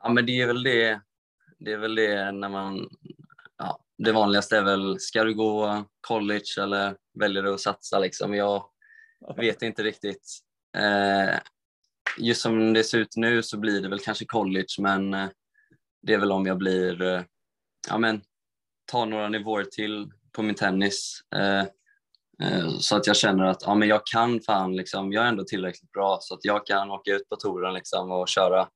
Ja, 0.00 0.12
men 0.12 0.26
det 0.26 0.40
är 0.40 0.46
väl 0.46 0.62
det. 0.62 1.00
Det 1.64 1.72
är 1.72 1.78
väl 1.78 1.94
det 1.94 2.32
när 2.32 2.48
man. 2.48 2.88
Ja, 3.58 3.78
det 3.98 4.12
vanligaste 4.12 4.56
är 4.56 4.62
väl, 4.62 5.00
ska 5.00 5.24
du 5.24 5.34
gå 5.34 5.84
college 6.00 6.62
eller 6.62 6.96
väljer 7.18 7.42
du 7.42 7.54
att 7.54 7.60
satsa 7.60 7.98
liksom? 7.98 8.34
Jag 8.34 8.64
vet 9.36 9.62
inte 9.62 9.82
riktigt. 9.82 10.38
Eh, 10.76 11.38
just 12.18 12.40
som 12.40 12.72
det 12.72 12.84
ser 12.84 12.98
ut 12.98 13.16
nu 13.16 13.42
så 13.42 13.58
blir 13.58 13.80
det 13.80 13.88
väl 13.88 13.98
kanske 13.98 14.24
college, 14.24 14.74
men 14.78 15.14
eh, 15.14 15.28
det 16.02 16.14
är 16.14 16.18
väl 16.18 16.32
om 16.32 16.46
jag 16.46 16.58
blir, 16.58 17.02
eh, 17.02 17.22
ja 17.88 17.98
men, 17.98 18.22
tar 18.92 19.06
några 19.06 19.28
nivåer 19.28 19.64
till 19.64 20.12
på 20.32 20.42
min 20.42 20.54
tennis. 20.54 21.20
Eh, 21.34 21.64
så 22.80 22.96
att 22.96 23.06
jag 23.06 23.16
känner 23.16 23.44
att 23.44 23.62
ja, 23.62 23.74
men 23.74 23.88
jag 23.88 24.06
kan 24.06 24.40
fan, 24.40 24.76
liksom, 24.76 25.12
jag 25.12 25.24
är 25.24 25.28
ändå 25.28 25.44
tillräckligt 25.44 25.92
bra 25.92 26.18
så 26.20 26.34
att 26.34 26.44
jag 26.44 26.66
kan 26.66 26.90
åka 26.90 27.10
ut 27.12 27.28
på 27.28 27.36
touren 27.36 27.74
liksom, 27.74 28.10
och 28.10 28.28
köra. 28.28 28.68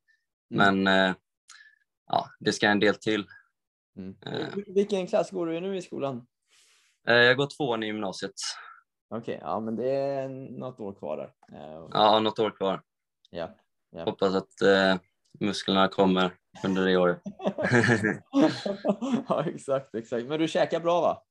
Mm. 0.54 0.84
Men 0.84 1.14
ja, 2.06 2.30
det 2.40 2.52
ska 2.52 2.68
en 2.68 2.80
del 2.80 2.94
till. 2.94 3.26
Mm. 3.96 4.16
Vilken 4.66 5.06
klass 5.06 5.30
går 5.30 5.46
du 5.46 5.56
i 5.56 5.60
nu 5.60 5.76
i 5.76 5.82
skolan? 5.82 6.26
Jag 7.04 7.36
går 7.36 7.48
tvåan 7.56 7.82
i 7.82 7.86
gymnasiet. 7.86 8.32
Okej, 9.08 9.36
okay, 9.36 9.48
ja 9.48 9.60
men 9.60 9.76
det 9.76 9.90
är 9.90 10.28
något 10.58 10.80
år 10.80 10.92
kvar 10.92 11.16
där. 11.16 11.32
Ja, 11.92 12.20
något 12.20 12.38
år 12.38 12.50
kvar. 12.50 12.82
Ja. 13.30 13.56
ja. 13.90 14.04
Hoppas 14.04 14.34
att 14.34 14.62
eh, 14.62 14.96
musklerna 15.40 15.88
kommer 15.88 16.36
under 16.64 16.86
det 16.86 16.96
året. 16.96 17.20
ja, 19.28 19.44
exakt, 19.46 19.94
exakt. 19.94 20.26
Men 20.26 20.40
du 20.40 20.48
käkar 20.48 20.80
bra 20.80 21.00
va? 21.00 21.22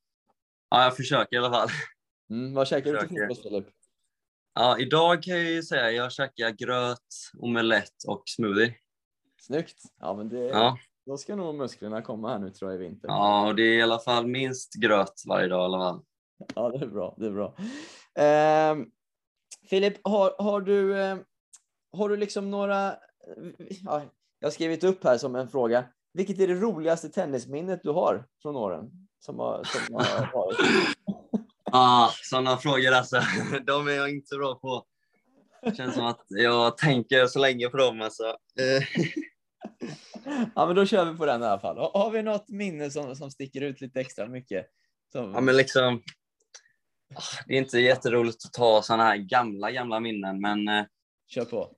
Ja, 0.69 0.83
jag 0.83 0.95
försöker 0.95 1.35
i 1.35 1.39
alla 1.39 1.51
fall. 1.51 1.69
Mm, 2.29 2.53
vad 2.53 2.67
käkar 2.67 2.93
du 2.93 2.99
till 2.99 3.17
frukost 3.17 3.43
Filip? 3.43 3.67
Ja, 4.53 4.79
idag 4.79 5.23
kan 5.23 5.33
jag 5.33 5.43
ju 5.43 5.63
säga 5.63 5.91
jag 5.91 6.11
käkar 6.11 6.49
gröt, 6.49 7.07
omelett 7.39 8.03
och 8.07 8.23
smoothie. 8.25 8.75
Snyggt. 9.45 9.83
Ja, 9.99 10.13
men 10.13 10.29
det, 10.29 10.45
ja. 10.45 10.77
Då 11.05 11.17
ska 11.17 11.35
nog 11.35 11.55
musklerna 11.55 12.01
komma 12.01 12.29
här 12.29 12.39
nu 12.39 12.49
tror 12.49 12.71
jag 12.71 12.81
i 12.81 12.83
vinter. 12.83 13.07
Ja, 13.07 13.47
och 13.47 13.55
det 13.55 13.63
är 13.63 13.77
i 13.77 13.81
alla 13.81 13.99
fall 13.99 14.27
minst 14.27 14.73
gröt 14.73 15.23
varje 15.27 15.47
dag 15.47 15.61
i 15.61 15.65
alla 15.65 15.79
fall. 15.79 16.01
Ja, 16.55 16.69
det 16.69 16.85
är 16.85 16.89
bra. 16.89 17.15
Det 17.17 17.25
är 17.25 17.31
bra. 17.31 17.55
Eh, 18.23 18.85
Filip, 19.69 20.07
har, 20.07 20.35
har 20.37 20.61
du 20.61 21.01
eh, 21.01 21.17
har 21.95 22.09
du 22.09 22.17
liksom 22.17 22.51
några, 22.51 22.95
ja, 23.67 24.01
jag 24.39 24.47
har 24.47 24.51
skrivit 24.51 24.83
upp 24.83 25.03
här 25.03 25.17
som 25.17 25.35
en 25.35 25.49
fråga, 25.49 25.85
vilket 26.13 26.39
är 26.39 26.47
det 26.47 26.53
roligaste 26.55 27.09
tennisminnet 27.09 27.79
du 27.83 27.89
har 27.89 28.25
från 28.41 28.55
åren? 28.55 28.91
Som 29.19 29.39
har, 29.39 29.63
som 29.63 29.95
har 29.95 30.31
varit? 30.33 30.57
ah, 31.71 32.09
sådana 32.23 32.57
frågor 32.57 32.91
alltså, 32.91 33.21
de 33.65 33.87
är 33.87 33.91
jag 33.91 34.09
inte 34.09 34.27
så 34.27 34.37
bra 34.37 34.55
på. 34.55 34.85
Det 35.61 35.75
känns 35.75 35.95
som 35.95 36.05
att 36.05 36.25
jag 36.27 36.77
tänker 36.77 37.27
så 37.27 37.39
länge 37.39 37.69
på 37.69 37.77
dem 37.77 38.01
alltså. 38.01 38.23
ja, 40.55 40.65
men 40.65 40.75
då 40.75 40.85
kör 40.85 41.11
vi 41.11 41.17
på 41.17 41.25
den 41.25 41.41
i 41.41 41.45
alla 41.45 41.59
fall. 41.59 41.77
Har 41.77 42.11
vi 42.11 42.21
något 42.21 42.49
minne 42.49 42.91
som, 42.91 43.15
som 43.15 43.31
sticker 43.31 43.61
ut 43.61 43.81
lite 43.81 43.99
extra 43.99 44.27
mycket? 44.27 44.65
Som... 45.11 45.33
Ja, 45.33 45.41
men 45.41 45.57
liksom, 45.57 46.01
ah, 47.15 47.43
det 47.47 47.53
är 47.53 47.57
inte 47.57 47.79
jätteroligt 47.79 48.45
att 48.45 48.53
ta 48.53 48.81
sådana 48.81 49.03
här 49.03 49.17
gamla, 49.17 49.71
gamla 49.71 49.99
minnen, 49.99 50.41
men 50.41 50.67
eh, 50.67 50.85
Kör 51.27 51.45
på. 51.45 51.75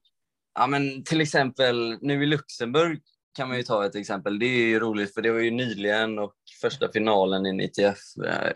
Ja, 0.53 0.67
men 0.67 1.03
till 1.03 1.21
exempel 1.21 1.97
nu 2.01 2.23
i 2.23 2.25
Luxemburg 2.25 3.01
kan 3.37 3.47
man 3.47 3.57
ju 3.57 3.63
ta 3.63 3.85
ett 3.85 3.95
exempel. 3.95 4.39
Det 4.39 4.45
är 4.45 4.67
ju 4.67 4.79
roligt 4.79 5.13
för 5.13 5.21
det 5.21 5.31
var 5.31 5.39
ju 5.39 5.51
nyligen 5.51 6.19
och 6.19 6.33
första 6.61 6.91
finalen 6.91 7.45
i 7.45 7.63
ITF. 7.63 7.97
eh, 8.25 8.53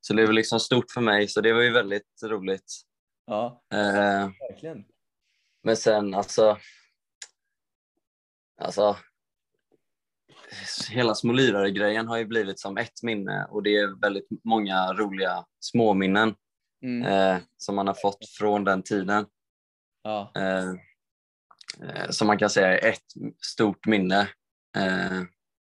Så 0.00 0.14
det 0.14 0.26
var 0.26 0.32
liksom 0.32 0.60
stort 0.60 0.90
för 0.90 1.00
mig, 1.00 1.28
så 1.28 1.40
det 1.40 1.52
var 1.52 1.60
ju 1.62 1.70
väldigt 1.72 2.22
roligt. 2.24 2.72
Ja, 3.26 3.62
Eh, 3.72 4.30
verkligen. 4.50 4.84
Men 5.62 5.76
sen 5.76 6.14
alltså, 6.14 6.58
alltså 8.68 8.96
hela 10.90 11.14
Smolyrare-grejen 11.14 12.08
har 12.08 12.16
ju 12.16 12.24
blivit 12.24 12.60
som 12.60 12.76
ett 12.76 13.02
minne 13.02 13.46
och 13.50 13.62
det 13.62 13.76
är 13.76 14.00
väldigt 14.00 14.28
många 14.44 14.92
roliga 14.92 15.44
småminnen 15.60 16.34
Mm. 16.82 17.06
eh, 17.06 17.42
som 17.56 17.76
man 17.76 17.86
har 17.86 17.94
fått 17.94 18.28
från 18.38 18.64
den 18.64 18.82
tiden. 18.82 19.26
Ja. 20.02 20.32
Eh, 20.36 20.68
eh, 21.88 22.10
som 22.10 22.26
man 22.26 22.38
kan 22.38 22.50
säga 22.50 22.78
är 22.78 22.88
ett 22.88 23.04
stort 23.42 23.86
minne. 23.86 24.20
Eh, 24.76 25.22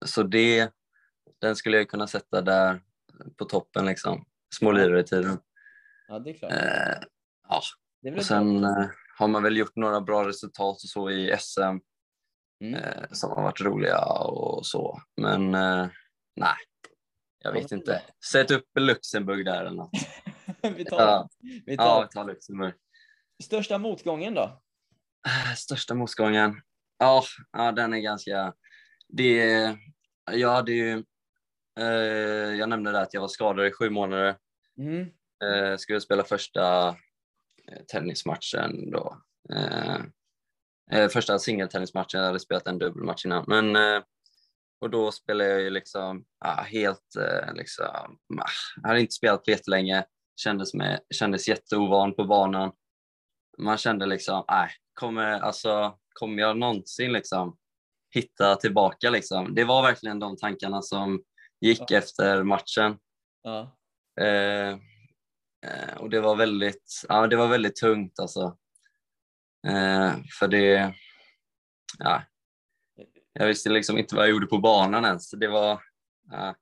så 0.05 0.23
det, 0.23 0.71
den 1.41 1.55
skulle 1.55 1.77
jag 1.77 1.89
kunna 1.89 2.07
sätta 2.07 2.41
där 2.41 2.81
på 3.37 3.45
toppen, 3.45 3.85
liksom. 3.85 4.25
små 4.55 4.71
lirare-tiden. 4.71 5.37
ja, 6.07 6.19
det 6.19 6.29
är 6.29 6.37
klart. 6.37 6.51
Eh, 6.51 7.07
ja. 7.49 7.61
Det 8.01 8.09
är 8.09 8.17
Och 8.17 8.25
sen 8.25 8.63
har 9.17 9.27
man 9.27 9.43
väl 9.43 9.57
gjort 9.57 9.75
några 9.75 10.01
bra 10.01 10.27
resultat 10.27 10.75
och 10.75 10.89
så 10.89 11.09
i 11.09 11.35
SM 11.39 11.79
Mm. 12.61 12.75
eh, 12.75 13.03
som 13.11 13.29
har 13.31 13.43
varit 13.43 13.61
roliga 13.61 14.05
och 14.05 14.65
så. 14.65 15.01
Men 15.17 15.55
eh, 15.55 15.87
nej, 16.35 16.55
jag 17.43 17.55
Ja, 17.55 17.61
vet 17.61 17.71
inte. 17.71 18.01
Sätt 18.31 18.51
upp 18.51 18.65
Luxemburg 18.79 19.45
där 19.45 19.59
eller 19.61 19.71
något. 19.71 19.91
vi 20.77 20.85
tar, 20.85 20.99
Ja, 21.01 21.29
vi 21.65 21.77
tar 21.77 21.85
ja 21.85 22.07
vi 22.11 22.15
tar 22.15 22.25
Luxemburg. 22.25 22.73
största 23.43 23.77
motgången 23.77 24.33
då? 24.33 24.61
Största 25.57 25.93
motgången? 25.93 26.61
Ja, 26.97 27.23
ja 27.51 27.71
den 27.71 27.93
är 27.93 27.99
ganska... 27.99 28.53
Det, 29.07 29.77
jag 30.31 30.49
hade 30.51 30.71
ju... 30.71 31.03
Eh, 31.79 31.85
jag 32.59 32.69
nämnde 32.69 32.91
det 32.91 33.01
att 33.01 33.13
jag 33.13 33.21
var 33.21 33.27
skadad 33.27 33.67
i 33.67 33.71
sju 33.71 33.89
månader. 33.89 34.37
Mm. 34.77 35.07
Eh, 35.43 35.77
skulle 35.77 36.01
spela 36.01 36.23
första 36.23 36.87
eh, 37.71 37.81
tennismatchen 37.87 38.91
då. 38.91 39.21
Eh, 39.53 39.97
eh, 40.91 41.09
första 41.09 41.39
singeltennismatchen, 41.39 42.19
jag 42.19 42.27
hade 42.27 42.39
spelat 42.39 42.67
en 42.67 42.79
dubbelmatch 42.79 43.25
innan. 43.25 43.45
Men, 43.47 43.75
eh, 43.75 44.03
och 44.81 44.89
då 44.89 45.11
spelade 45.11 45.49
jag 45.49 45.61
ju 45.61 45.69
liksom 45.69 46.25
ah, 46.39 46.61
helt, 46.61 47.15
eh, 47.15 47.53
liksom, 47.53 48.17
ah, 48.39 48.49
jag 48.81 48.87
hade 48.87 49.01
inte 49.01 49.13
spelat 49.13 49.45
på 49.45 49.51
jättelänge, 49.51 50.05
kändes, 50.35 50.73
med, 50.73 50.99
kändes 51.13 51.47
jätteovan 51.47 52.15
på 52.15 52.23
banan. 52.23 52.71
Man 53.57 53.77
kände 53.77 54.05
liksom, 54.05 54.45
nej, 54.47 54.69
kommer, 54.93 55.39
alltså, 55.39 55.97
kommer 56.13 56.41
jag 56.41 56.57
någonsin 56.57 57.13
liksom 57.13 57.57
hitta 58.13 58.55
tillbaka 58.55 59.09
liksom? 59.09 59.55
Det 59.55 59.63
var 59.63 59.81
verkligen 59.81 60.19
de 60.19 60.37
tankarna 60.37 60.81
som 60.81 61.23
gick 61.61 61.91
efter 61.91 62.43
matchen. 62.43 62.97
Ja. 63.43 63.77
Eh, 64.21 64.69
eh, 65.65 65.97
och 65.97 66.09
det 66.09 66.21
var 66.21 66.35
väldigt, 66.35 67.03
ja, 67.09 67.27
det 67.27 67.35
var 67.35 67.47
väldigt 67.47 67.75
tungt 67.75 68.19
alltså. 68.19 68.57
Eh, 69.65 70.13
för 70.39 70.47
det, 70.47 70.93
ja, 71.99 72.23
jag 73.33 73.47
visste 73.47 73.69
liksom 73.69 73.97
inte 73.97 74.15
vad 74.15 74.23
jag 74.25 74.31
gjorde 74.31 74.47
på 74.47 74.57
banan 74.57 75.05
ens. 75.05 75.31
Det 75.31 75.47
var, 75.47 75.81
ja, 76.31 76.55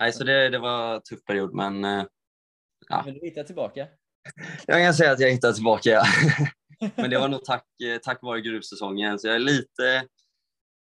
nej, 0.00 0.12
så 0.12 0.24
det, 0.24 0.48
det 0.48 0.58
var 0.58 0.94
en 0.94 1.02
tuff 1.02 1.24
period 1.24 1.54
men 1.54 1.84
eh, 1.84 2.04
Ja. 2.88 3.02
Men 3.04 3.14
du 3.14 3.20
hittar 3.20 3.42
tillbaka? 3.44 3.86
jag 4.66 4.84
kan 4.84 4.94
säga 4.94 5.12
att 5.12 5.20
jag 5.20 5.30
hittade 5.30 5.54
tillbaka. 5.54 5.90
Ja. 5.90 6.04
men 6.96 7.10
det 7.10 7.18
var 7.18 7.28
nog 7.28 7.44
tack, 7.44 7.66
eh, 7.84 7.98
tack 8.02 8.22
vare 8.22 8.40
gruvsäsongen 8.40 9.18
så 9.18 9.26
jag 9.26 9.34
är 9.34 9.40
lite, 9.40 10.06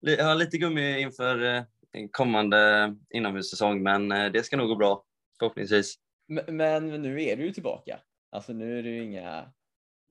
li- 0.01 0.15
jag 0.15 0.25
har 0.25 0.35
lite 0.35 0.57
gummi 0.57 0.99
inför 0.99 1.43
eh, 1.43 1.63
kommande 2.11 2.95
inomhussäsong 3.09 3.83
men 3.83 4.09
det 4.09 4.45
ska 4.45 4.57
nog 4.57 4.67
gå 4.67 4.75
bra 4.75 5.03
förhoppningsvis. 5.39 5.95
Men, 6.27 6.57
men 6.57 7.01
nu 7.01 7.23
är 7.23 7.37
du 7.37 7.43
ju 7.45 7.51
tillbaka. 7.53 7.99
Alltså 8.31 8.53
nu 8.53 8.79
är 8.79 8.83
det 8.83 8.89
ju 8.89 9.03
inga... 9.03 9.51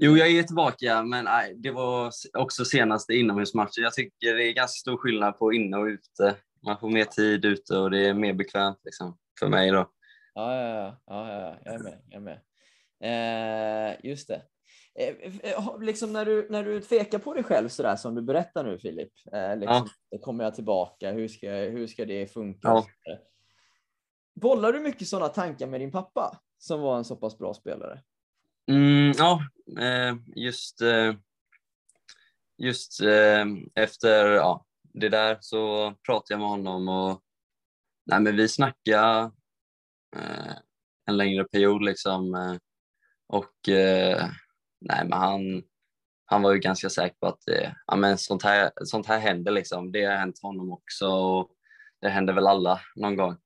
Jo, 0.03 0.17
jag 0.17 0.31
är 0.31 0.43
tillbaka, 0.43 1.03
men 1.03 1.25
nej, 1.25 1.55
det 1.57 1.71
var 1.71 2.11
också 2.39 2.65
senaste 2.65 3.15
inomhusmatchen. 3.15 3.85
Jag 3.85 3.95
tycker 3.95 4.35
det 4.35 4.49
är 4.49 4.53
ganska 4.53 4.79
stor 4.79 4.97
skillnad 4.97 5.39
på 5.39 5.53
inne 5.53 5.77
och 5.77 5.85
ute. 5.85 6.37
Man 6.67 6.79
får 6.79 6.91
mer 6.91 7.05
tid 7.05 7.45
ute 7.45 7.77
och 7.77 7.91
det 7.91 8.09
är 8.09 8.15
mer 8.15 8.35
bekvämt 8.35 8.81
liksom, 8.85 9.19
för 9.39 9.49
mig. 9.49 9.71
Då. 9.71 9.91
Ja, 10.35 10.55
ja, 10.55 10.97
ja, 11.07 11.31
ja, 11.31 11.41
ja, 11.41 11.57
jag 11.65 11.75
är 11.75 11.79
med. 11.79 12.01
Jag 12.09 12.17
är 12.17 12.21
med. 12.21 12.41
Eh, 13.03 14.11
just 14.11 14.29
det. 14.29 14.43
Eh, 14.95 15.53
eh, 15.53 15.79
liksom 15.81 16.13
när 16.13 16.25
du, 16.25 16.47
när 16.51 16.65
du 16.65 16.81
tvekar 16.81 17.19
på 17.19 17.35
dig 17.35 17.45
själv 17.45 17.69
sådär 17.69 17.97
som 17.97 18.15
du 18.15 18.23
berättar 18.23 18.65
nu 18.65 18.79
Filip. 18.79 19.13
Eh, 19.33 19.57
liksom, 19.57 19.89
Kommer 20.21 20.45
jag 20.45 20.55
tillbaka? 20.55 21.13
Hur 21.13 21.29
ska, 21.29 21.51
hur 21.51 21.87
ska 21.87 22.05
det 22.05 22.27
funka? 22.27 22.69
Ja. 22.69 22.87
Så. 23.05 23.19
Bollar 24.41 24.73
du 24.73 24.81
mycket 24.81 25.09
sådana 25.09 25.29
tankar 25.29 25.67
med 25.67 25.81
din 25.81 25.93
pappa 25.93 26.41
som 26.59 26.81
var 26.81 26.97
en 26.97 27.05
så 27.05 27.17
pass 27.17 27.39
bra 27.39 27.55
spelare? 27.55 28.03
Mm, 28.71 29.13
ja, 29.19 29.43
eh, 29.81 30.17
just, 30.37 30.81
eh, 30.81 31.15
just 32.59 33.01
eh, 33.01 33.45
efter 33.75 34.27
ja, 34.27 34.67
det 34.83 35.09
där 35.09 35.39
så 35.41 35.95
pratade 36.07 36.35
jag 36.35 36.41
med 36.41 36.49
honom 36.49 36.89
och 36.89 37.23
nej, 38.07 38.21
men 38.21 38.37
vi 38.37 38.49
snackade 38.49 39.31
en 41.07 41.17
längre 41.17 41.45
period. 41.45 41.85
Liksom, 41.85 42.59
och 43.27 43.55
nej, 44.81 45.05
men 45.05 45.13
han, 45.13 45.63
han 46.25 46.43
var 46.43 46.53
ju 46.53 46.59
ganska 46.59 46.91
säker 46.91 47.17
på 47.21 47.27
att 47.27 47.43
ja, 47.87 47.97
men 47.97 48.19
sånt, 48.19 48.43
här, 48.43 48.71
sånt 48.85 49.07
här 49.07 49.19
händer. 49.19 49.53
Liksom. 49.53 49.93
Det 49.93 50.05
har 50.05 50.17
hänt 50.17 50.43
honom 50.43 50.73
också 50.73 51.07
och 51.07 51.51
det 52.01 52.09
händer 52.09 52.35
väl 52.35 52.47
alla 52.47 52.81
någon 52.97 53.17
gång. 53.17 53.37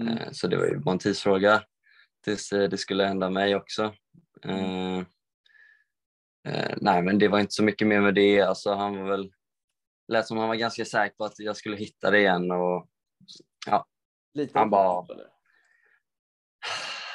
Mm. 0.00 0.34
Så 0.34 0.46
det 0.46 0.56
var 0.56 0.66
ju 0.66 0.78
bara 0.78 0.92
en 0.92 0.98
tidsfråga 0.98 1.62
tills 2.24 2.48
det 2.48 2.78
skulle 2.78 3.06
hända 3.06 3.30
mig 3.30 3.56
också. 3.56 3.94
Eh, 4.44 4.98
eh, 6.48 6.74
nej, 6.80 7.02
men 7.02 7.18
det 7.18 7.28
var 7.28 7.40
inte 7.40 7.52
så 7.54 7.62
mycket 7.62 7.88
mer 7.88 8.00
med 8.00 8.14
det. 8.14 8.40
Alltså, 8.40 8.74
han 8.74 8.96
var 8.98 9.10
väl, 9.10 9.32
lät 10.08 10.26
som 10.26 10.38
han 10.38 10.48
var 10.48 10.54
ganska 10.56 10.84
säker 10.84 11.16
på 11.16 11.24
att 11.24 11.38
jag 11.38 11.56
skulle 11.56 11.76
hitta 11.76 12.10
det 12.10 12.18
igen. 12.18 12.50
Och, 12.50 12.88
Lite 14.34 14.58
Han 14.58 14.70
bara- 14.70 15.06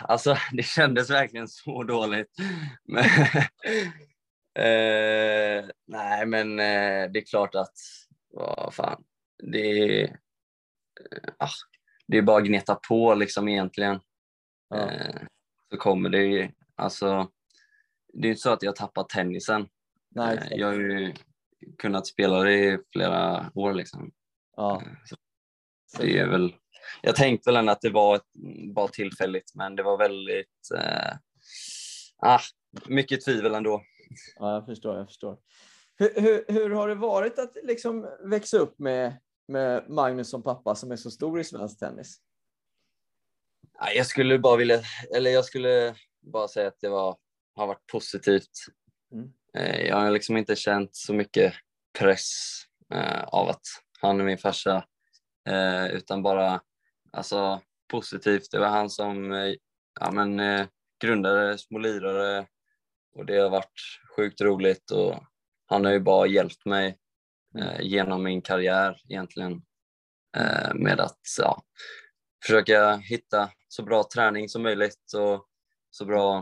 alltså, 0.01 0.37
det 0.51 0.63
kändes 0.63 1.09
verkligen 1.09 1.47
så 1.47 1.83
dåligt. 1.83 2.31
Men, 2.83 3.03
eh, 4.59 5.65
nej, 5.87 6.25
men 6.25 6.59
eh, 6.59 7.11
det 7.11 7.19
är 7.19 7.25
klart 7.25 7.55
att, 7.55 7.73
vad 8.33 8.73
fan, 8.73 9.03
det, 9.43 9.59
är- 9.59 10.03
eh, 10.03 11.33
ah, 11.39 11.49
det 12.07 12.17
är 12.17 12.21
bara 12.21 12.37
att 12.37 12.47
gneta 12.47 12.75
på 12.89 13.15
liksom 13.15 13.47
egentligen. 13.47 13.99
Ja. 14.69 14.91
Eh, 14.91 15.21
så 15.71 15.77
kommer 15.77 16.09
det 16.09 16.51
alltså, 16.75 17.31
det 18.13 18.27
är 18.27 18.29
inte 18.29 18.41
så 18.41 18.49
att 18.49 18.63
jag 18.63 18.75
tappat 18.75 19.09
tennisen. 19.09 19.67
Nej, 20.09 20.37
Eh, 20.37 20.57
jag 20.57 20.67
har 20.67 20.73
ju 20.73 21.13
kunnat 21.77 22.07
spela 22.07 22.43
det 22.43 22.53
i 22.53 22.79
flera 22.91 23.51
år 23.55 23.73
liksom. 23.73 24.11
ja. 24.55 24.83
Så 25.87 26.01
det 26.01 26.19
är 26.19 26.27
väl, 26.27 26.55
jag 27.01 27.15
tänkte 27.15 27.49
väl 27.49 27.55
ändå 27.57 27.71
att 27.71 27.81
det 27.81 27.89
var 27.89 28.21
bara 28.73 28.87
tillfälligt, 28.87 29.55
men 29.55 29.75
det 29.75 29.83
var 29.83 29.97
väldigt, 29.97 30.71
eh, 30.77 31.17
ah, 32.17 32.39
mycket 32.87 33.25
tvivel 33.25 33.55
ändå. 33.55 33.81
Ja, 34.35 34.53
jag 34.53 34.65
förstår. 34.65 34.97
Jag 34.97 35.07
förstår. 35.07 35.37
Hur, 35.97 36.21
hur, 36.21 36.45
hur 36.47 36.69
har 36.69 36.87
det 36.87 36.95
varit 36.95 37.39
att 37.39 37.57
liksom 37.63 38.09
växa 38.23 38.57
upp 38.57 38.79
med, 38.79 39.17
med 39.47 39.89
Magnus 39.89 40.29
som 40.29 40.43
pappa 40.43 40.75
som 40.75 40.91
är 40.91 40.95
så 40.95 41.11
stor 41.11 41.39
i 41.39 41.43
svensk 41.43 41.79
tennis? 41.79 42.17
Ja, 43.79 43.91
Jag 43.91 44.05
skulle 44.05 44.39
bara 44.39 44.57
vilja, 44.57 44.81
eller 45.15 45.31
jag 45.31 45.45
skulle 45.45 45.95
bara 46.31 46.47
säga 46.47 46.67
att 46.67 46.79
det 46.79 46.89
var, 46.89 47.17
har 47.55 47.67
varit 47.67 47.87
positivt. 47.91 48.51
Mm. 49.11 49.33
Eh, 49.53 49.87
Jag 49.87 49.95
har 49.95 50.11
liksom 50.11 50.37
inte 50.37 50.55
känt 50.55 50.95
så 50.95 51.13
mycket 51.13 51.53
press 51.99 52.31
eh, 52.93 53.23
av 53.23 53.49
att 53.49 53.61
han 53.99 54.19
är 54.19 54.23
min 54.23 54.37
farsa, 54.37 54.85
eh, 55.49 55.85
utan 55.87 56.23
bara 56.23 56.61
alltså, 57.11 57.61
positivt. 57.87 58.51
Det 58.51 58.59
var 58.59 58.67
han 58.67 58.89
som 58.89 59.31
ja, 59.99 60.11
men, 60.11 60.67
grundade 61.01 61.57
Små 61.57 61.79
lirare 61.79 62.47
och 63.15 63.25
det 63.25 63.37
har 63.37 63.49
varit 63.49 63.79
sjukt 64.15 64.41
roligt 64.41 64.91
och 64.91 65.23
han 65.65 65.85
har 65.85 65.91
ju 65.91 65.99
bara 65.99 66.27
hjälpt 66.27 66.65
mig 66.65 66.97
eh, 67.57 67.81
genom 67.81 68.23
min 68.23 68.41
karriär 68.41 69.01
egentligen 69.09 69.61
med 70.73 70.99
att 70.99 71.19
ja, 71.39 71.63
försöka 72.45 72.95
hitta 72.95 73.51
så 73.67 73.83
bra 73.83 74.03
träning 74.13 74.49
som 74.49 74.63
möjligt 74.63 75.13
och 75.15 75.47
så 75.97 76.05
bra, 76.05 76.37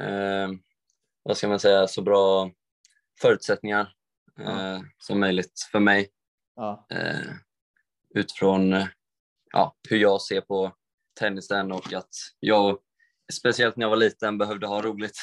eh, 0.00 0.48
vad 1.22 1.36
ska 1.36 1.48
man 1.48 1.60
säga, 1.60 1.86
så 1.86 2.02
bra 2.02 2.50
förutsättningar 3.20 3.92
eh, 4.40 4.80
som 4.98 5.20
möjligt 5.20 5.68
för 5.72 5.80
mig. 5.80 6.10
Eh, 6.90 7.30
utifrån 8.14 8.86
ja, 9.52 9.76
hur 9.88 9.96
jag 9.96 10.22
ser 10.22 10.40
på 10.40 10.72
tennisen 11.20 11.72
och 11.72 11.92
att 11.92 12.10
jag, 12.40 12.78
speciellt 13.32 13.76
när 13.76 13.84
jag 13.84 13.90
var 13.90 13.96
liten, 13.96 14.38
behövde 14.38 14.66
ha 14.66 14.82
roligt. 14.82 15.18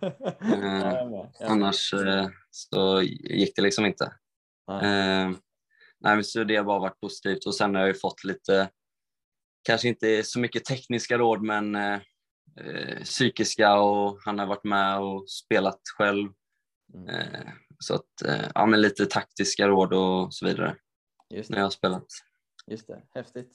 eh, 0.40 0.94
annars 1.40 1.94
eh, 1.94 2.28
så 2.50 3.02
gick 3.02 3.56
det 3.56 3.62
liksom 3.62 3.86
inte. 3.86 4.04
Eh, 4.82 5.30
nej, 6.00 6.24
så 6.24 6.44
det 6.44 6.56
har 6.56 6.64
bara 6.64 6.78
varit 6.78 7.00
positivt 7.00 7.46
och 7.46 7.54
sen 7.54 7.74
har 7.74 7.82
jag 7.82 7.88
ju 7.88 8.00
fått 8.00 8.24
lite, 8.24 8.70
kanske 9.66 9.88
inte 9.88 10.22
så 10.22 10.40
mycket 10.40 10.64
tekniska 10.64 11.18
råd 11.18 11.42
men 11.42 11.74
eh, 11.74 12.00
eh 12.60 13.02
psykiska 13.04 13.74
och 13.74 14.18
han 14.24 14.38
har 14.38 14.46
varit 14.46 14.64
med 14.64 14.98
och 15.00 15.30
spelat 15.30 15.80
själv. 15.98 16.28
Mm. 16.94 17.08
Eh, 17.08 17.48
så 17.78 17.94
att, 17.94 18.22
eh, 18.28 18.50
ja 18.54 18.66
men 18.66 18.80
lite 18.80 19.06
taktiska 19.06 19.68
råd 19.68 19.92
och 19.92 20.34
så 20.34 20.46
vidare. 20.46 20.76
Just 21.34 21.50
när 21.50 21.58
jag 21.58 21.64
har 21.64 21.70
spelat. 21.70 22.06
Just 22.70 22.86
det, 22.86 23.02
häftigt. 23.14 23.52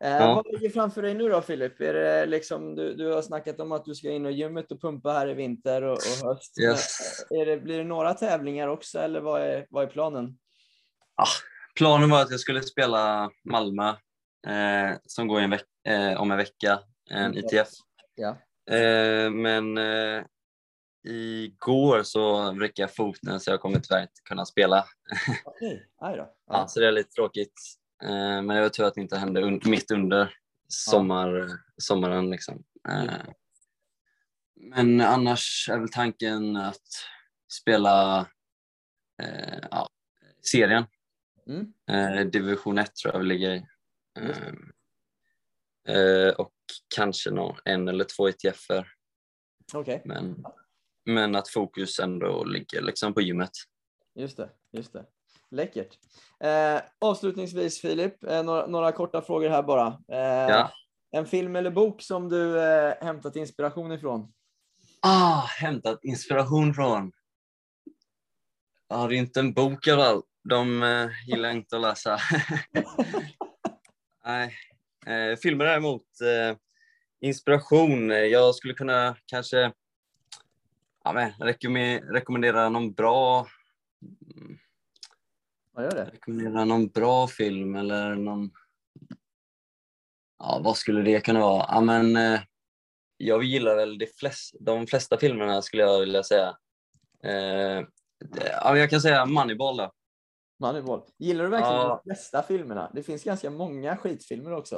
Eh, 0.00 0.10
ja. 0.10 0.34
Vad 0.34 0.46
ligger 0.52 0.70
framför 0.70 1.02
dig 1.02 1.14
nu 1.14 1.28
då 1.28 1.42
Filip? 1.42 1.80
Är 1.80 1.94
det 1.94 2.26
liksom, 2.26 2.74
du, 2.74 2.94
du 2.94 3.12
har 3.12 3.22
snackat 3.22 3.60
om 3.60 3.72
att 3.72 3.84
du 3.84 3.94
ska 3.94 4.10
in 4.10 4.26
och 4.26 4.32
gymmet 4.32 4.72
och 4.72 4.80
pumpa 4.80 5.12
här 5.12 5.28
i 5.28 5.34
vinter 5.34 5.82
och, 5.82 5.92
och 5.92 6.28
höst. 6.28 6.60
Yes. 6.60 6.98
Är 7.30 7.46
det, 7.46 7.56
blir 7.56 7.78
det 7.78 7.84
några 7.84 8.14
tävlingar 8.14 8.68
också 8.68 8.98
eller 8.98 9.20
vad 9.20 9.42
är, 9.42 9.66
vad 9.70 9.84
är 9.84 9.88
planen? 9.88 10.38
Ah, 11.14 11.26
planen 11.76 12.10
var 12.10 12.22
att 12.22 12.30
jag 12.30 12.40
skulle 12.40 12.62
spela 12.62 13.30
Malmö 13.44 13.94
eh, 14.46 14.96
som 15.04 15.28
går 15.28 15.40
en 15.40 15.52
eh, 15.88 16.20
om 16.20 16.30
en 16.30 16.36
vecka, 16.36 16.80
en 17.10 17.38
ITF. 17.38 17.68
Ja. 18.14 18.36
Eh, 18.76 19.30
men 19.30 19.78
eh, 19.78 20.24
igår 21.04 22.02
så 22.02 22.52
vräckte 22.52 22.80
jag 22.80 22.94
foten 22.94 23.40
så 23.40 23.50
jag 23.50 23.60
kommer 23.60 23.80
tyvärr 23.80 24.02
inte 24.02 24.20
kunna 24.28 24.46
spela. 24.46 24.84
Okej, 25.44 25.86
okay. 26.00 26.16
då. 26.16 26.34
Ja. 26.46 26.68
så 26.68 26.80
det 26.80 26.88
är 26.88 26.92
lite 26.92 27.10
tråkigt. 27.10 27.60
Eh, 28.02 28.42
men 28.42 28.48
det 28.48 28.60
var 28.60 28.68
tur 28.68 28.84
att 28.84 28.94
det 28.94 29.00
inte 29.00 29.16
hände 29.16 29.40
un 29.40 29.60
mitt 29.64 29.90
under 29.90 30.34
sommar, 30.68 31.48
sommaren. 31.76 32.30
Liksom. 32.30 32.64
Eh, 32.88 33.24
men 34.56 35.00
annars 35.00 35.68
är 35.72 35.78
väl 35.78 35.88
tanken 35.88 36.56
att 36.56 36.88
spela 37.52 38.26
eh, 39.22 39.58
ja, 39.70 39.88
serien. 40.52 40.84
Mm. 41.46 42.30
Division 42.30 42.78
1 42.78 42.94
tror 42.94 43.14
jag 43.14 43.20
vi 43.20 43.26
ligger 43.26 43.50
i. 43.50 43.66
Eh, 45.88 46.34
och 46.38 46.52
kanske 46.94 47.30
någon, 47.30 47.56
en 47.64 47.88
eller 47.88 48.04
två 48.04 48.28
ETFer. 48.28 48.88
Okay. 49.74 50.00
Men, 50.04 50.44
men 51.04 51.36
att 51.36 51.48
fokus 51.48 51.98
ändå 51.98 52.44
ligger 52.44 52.82
liksom 52.82 53.14
på 53.14 53.20
gymmet. 53.20 53.50
Just 54.14 54.36
det, 54.36 54.50
just 54.72 54.92
det. 54.92 55.06
Läckert. 55.50 55.98
Eh, 56.40 56.80
avslutningsvis 56.98 57.80
Filip, 57.80 58.24
eh, 58.24 58.42
några, 58.42 58.66
några, 58.66 58.92
korta 58.92 59.22
frågor 59.22 59.48
här 59.48 59.62
bara. 59.62 59.86
Eh, 60.08 60.50
ja. 60.50 60.72
En 61.10 61.26
film 61.26 61.56
eller 61.56 61.70
bok 61.70 62.02
som 62.02 62.28
du 62.28 62.60
eh, 62.62 62.94
hämtat 63.00 63.36
inspiration 63.36 63.92
ifrån? 63.92 64.32
Ah, 65.00 65.40
hämtat 65.40 65.98
inspiration 66.02 66.74
från? 66.74 67.12
Ja, 68.88 69.06
det 69.06 69.16
är 69.16 69.18
inte 69.18 69.40
en 69.40 69.52
bok 69.52 69.86
i 69.86 69.90
alla 69.90 70.04
fall. 70.04 70.22
De 70.48 70.82
eh, 70.82 71.10
gillar 71.26 71.50
inte 71.50 71.76
att 71.76 71.82
läsa. 71.82 72.18
Nej. 74.24 74.54
Eh, 75.06 75.36
filmer 75.36 75.64
däremot, 75.64 76.20
eh, 76.20 76.56
inspiration. 77.20 78.10
Jag 78.10 78.54
skulle 78.54 78.74
kunna 78.74 79.16
kanske 79.26 79.72
ja, 81.04 81.12
men, 81.12 81.32
rekommendera 82.12 82.68
någon 82.68 82.92
bra 82.92 83.46
vad 85.74 85.84
gör 85.84 85.90
det? 85.90 86.04
Rekommendera 86.04 86.64
någon 86.64 86.88
bra 86.88 87.28
film 87.28 87.76
eller 87.76 88.14
någon... 88.14 88.50
Ja, 90.38 90.60
vad 90.64 90.76
skulle 90.76 91.02
det 91.02 91.20
kunna 91.20 91.40
vara? 91.40 91.66
Ja, 91.68 91.80
men, 91.80 92.16
eh, 92.16 92.40
jag 93.16 93.44
gillar 93.44 93.76
väl 93.76 93.98
de, 93.98 94.06
flest, 94.06 94.54
de 94.60 94.86
flesta 94.86 95.18
filmerna 95.18 95.62
skulle 95.62 95.82
jag 95.82 96.00
vilja 96.00 96.22
säga. 96.22 96.56
Eh, 97.24 97.84
ja, 98.50 98.78
jag 98.78 98.90
kan 98.90 99.00
säga 99.00 99.26
Moneyball 99.26 99.76
då. 99.76 99.92
Moneyball. 100.60 101.02
Gillar 101.18 101.44
du 101.44 101.50
verkligen 101.50 101.74
ja. 101.74 101.88
de 101.88 102.10
flesta 102.10 102.42
filmerna? 102.42 102.90
Det 102.94 103.02
finns 103.02 103.24
ganska 103.24 103.50
många 103.50 103.96
skitfilmer 103.96 104.52
också. 104.52 104.76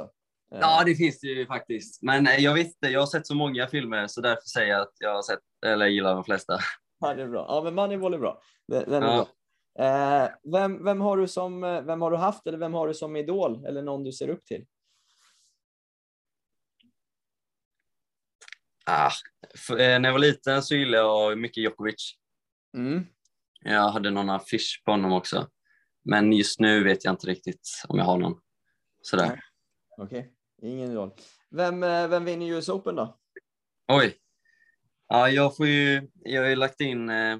Eh. 0.51 0.59
Ja, 0.61 0.83
det 0.85 0.95
finns 0.95 1.19
det 1.19 1.27
ju 1.27 1.45
faktiskt. 1.45 2.01
Men 2.01 2.27
eh, 2.27 2.35
jag 2.35 2.53
vet 2.53 2.67
inte, 2.67 2.87
jag 2.87 2.99
har 2.99 3.07
sett 3.07 3.27
så 3.27 3.35
många 3.35 3.67
filmer 3.67 4.07
så 4.07 4.21
därför 4.21 4.47
säger 4.53 4.71
jag 4.71 4.81
att 4.81 4.93
jag 4.99 5.15
har 5.15 5.21
sett, 5.21 5.39
eller 5.65 5.85
gillar 5.85 6.15
de 6.15 6.23
flesta. 6.23 6.57
Ja, 6.99 7.13
det 7.13 7.21
är 7.21 7.27
bra. 7.27 7.45
Ja, 7.49 7.61
men 7.63 7.75
Moneyball 7.75 8.13
är 8.13 8.17
bra. 8.17 8.41
Den, 8.67 8.89
den 8.89 9.03
är 9.03 9.07
ja. 9.07 9.15
bra. 9.15 9.27
Eh, 9.85 10.29
vem, 10.51 10.83
vem, 10.83 11.01
har 11.01 11.17
du 11.17 11.27
som, 11.27 11.61
vem 11.61 12.01
har 12.01 12.11
du 12.11 12.17
haft 12.17 12.47
eller 12.47 12.57
vem 12.57 12.73
har 12.73 12.87
du 12.87 12.93
som 12.93 13.15
idol 13.15 13.65
eller 13.65 13.81
någon 13.81 14.03
du 14.03 14.11
ser 14.11 14.29
upp 14.29 14.45
till? 14.45 14.65
Ah, 18.85 19.11
för, 19.57 19.79
eh, 19.79 19.99
när 19.99 20.09
jag 20.09 20.13
var 20.13 20.19
liten 20.19 20.63
så 20.63 20.75
gillade 20.75 21.03
jag 21.03 21.37
mycket 21.37 21.63
Djokovic. 21.63 22.13
Mm. 22.77 23.05
Jag 23.61 23.89
hade 23.89 24.11
någon 24.11 24.29
affisch 24.29 24.81
på 24.85 24.91
honom 24.91 25.13
också. 25.13 25.49
Men 26.05 26.33
just 26.33 26.59
nu 26.59 26.83
vet 26.83 27.05
jag 27.05 27.13
inte 27.13 27.27
riktigt 27.27 27.83
om 27.87 27.97
jag 27.97 28.05
har 28.05 28.17
någon. 28.17 28.39
Sådär. 29.01 29.39
Okej, 29.97 30.19
okay. 30.19 30.71
ingen 30.71 30.91
idol. 30.91 31.11
Vem, 31.49 31.83
eh, 31.83 32.07
vem 32.07 32.25
vinner 32.25 32.45
US 32.45 32.69
Open 32.69 32.95
då? 32.95 33.17
Oj. 33.87 34.15
Ja, 35.07 35.29
jag, 35.29 35.55
får 35.55 35.67
ju, 35.67 36.09
jag 36.23 36.41
har 36.41 36.49
ju 36.49 36.55
lagt 36.55 36.81
in 36.81 37.09
eh, 37.09 37.37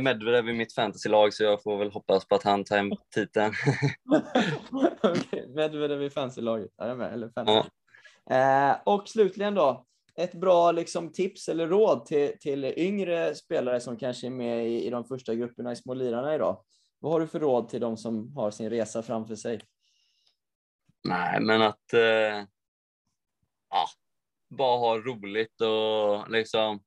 Medvedev 0.00 0.48
i 0.48 0.52
mitt 0.52 0.74
fantasylag 0.74 1.34
så 1.34 1.44
jag 1.44 1.62
får 1.62 1.78
väl 1.78 1.90
hoppas 1.90 2.28
på 2.28 2.34
att 2.34 2.42
han 2.42 2.64
tar 2.64 2.76
hem 2.76 2.92
titeln. 3.14 3.52
okay, 5.02 5.46
Medvedev 5.46 6.02
i 6.02 6.10
fantasylaget, 6.10 6.70
jag 6.76 6.98
med? 6.98 7.12
Eller 7.12 7.28
fantasy. 7.28 7.68
Ja. 8.24 8.70
Eh, 8.70 8.76
och 8.84 9.08
slutligen 9.08 9.54
då, 9.54 9.86
ett 10.16 10.34
bra 10.34 10.72
liksom, 10.72 11.12
tips 11.12 11.48
eller 11.48 11.66
råd 11.66 12.06
till, 12.06 12.32
till 12.40 12.64
yngre 12.64 13.34
spelare 13.34 13.80
som 13.80 13.96
kanske 13.96 14.26
är 14.26 14.30
med 14.30 14.66
i, 14.66 14.86
i 14.86 14.90
de 14.90 15.04
första 15.04 15.34
grupperna 15.34 15.72
i 15.72 15.76
små 15.76 15.94
lirarna 15.94 16.34
idag. 16.34 16.64
Vad 16.98 17.12
har 17.12 17.20
du 17.20 17.26
för 17.26 17.40
råd 17.40 17.68
till 17.68 17.80
de 17.80 17.96
som 17.96 18.36
har 18.36 18.50
sin 18.50 18.70
resa 18.70 19.02
framför 19.02 19.36
sig? 19.36 19.60
Nej, 21.04 21.40
men 21.40 21.62
att 21.62 21.92
eh, 21.92 22.44
ja, 23.70 23.86
bara 24.48 24.78
ha 24.78 24.98
roligt 24.98 25.60
och 25.60 26.30
liksom 26.30 26.84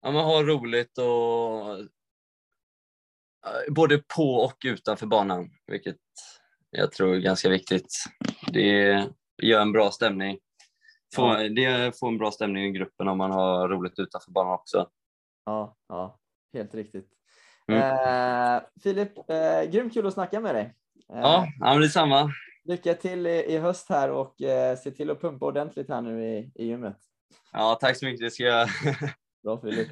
ja, 0.00 0.10
man 0.10 0.24
har 0.24 0.44
roligt 0.44 0.98
och 0.98 1.88
både 3.74 4.02
på 4.16 4.34
och 4.34 4.56
utanför 4.64 5.06
banan, 5.06 5.50
vilket 5.66 5.96
jag 6.70 6.92
tror 6.92 7.14
är 7.14 7.20
ganska 7.20 7.48
viktigt. 7.48 8.04
Det 8.52 9.08
gör 9.42 9.60
en 9.60 9.72
bra 9.72 9.90
stämning. 9.90 10.38
Får, 11.14 11.40
ja. 11.40 11.48
Det 11.48 11.98
får 11.98 12.08
en 12.08 12.18
bra 12.18 12.30
stämning 12.30 12.64
i 12.64 12.70
gruppen 12.70 13.08
om 13.08 13.18
man 13.18 13.30
har 13.30 13.68
roligt 13.68 13.98
utanför 13.98 14.30
banan 14.30 14.54
också. 14.54 14.90
Ja, 15.44 15.76
ja 15.88 16.20
helt 16.52 16.74
riktigt. 16.74 17.15
Mm. 17.68 17.82
Eh, 17.82 18.62
Filip, 18.82 19.30
eh, 19.30 19.70
grymt 19.70 19.94
kul 19.94 20.06
att 20.06 20.14
snacka 20.14 20.40
med 20.40 20.54
dig. 20.54 20.74
Eh, 21.14 21.20
ja, 21.20 21.46
ja 21.60 21.72
men 21.72 21.80
detsamma. 21.80 22.30
Lycka 22.64 22.94
till 22.94 23.26
i, 23.26 23.44
i 23.54 23.58
höst 23.58 23.88
här 23.88 24.10
och 24.10 24.42
eh, 24.42 24.76
se 24.76 24.90
till 24.90 25.10
att 25.10 25.20
pumpa 25.20 25.46
ordentligt 25.46 25.88
här 25.88 26.00
nu 26.00 26.24
i, 26.24 26.50
i 26.54 26.66
gymmet. 26.66 26.96
Ja, 27.52 27.78
tack 27.80 27.96
så 27.96 28.04
mycket. 28.04 28.20
Det 28.20 28.30
ska 28.30 28.44
jag 28.44 28.68
Bra 29.44 29.60
Filip. 29.60 29.88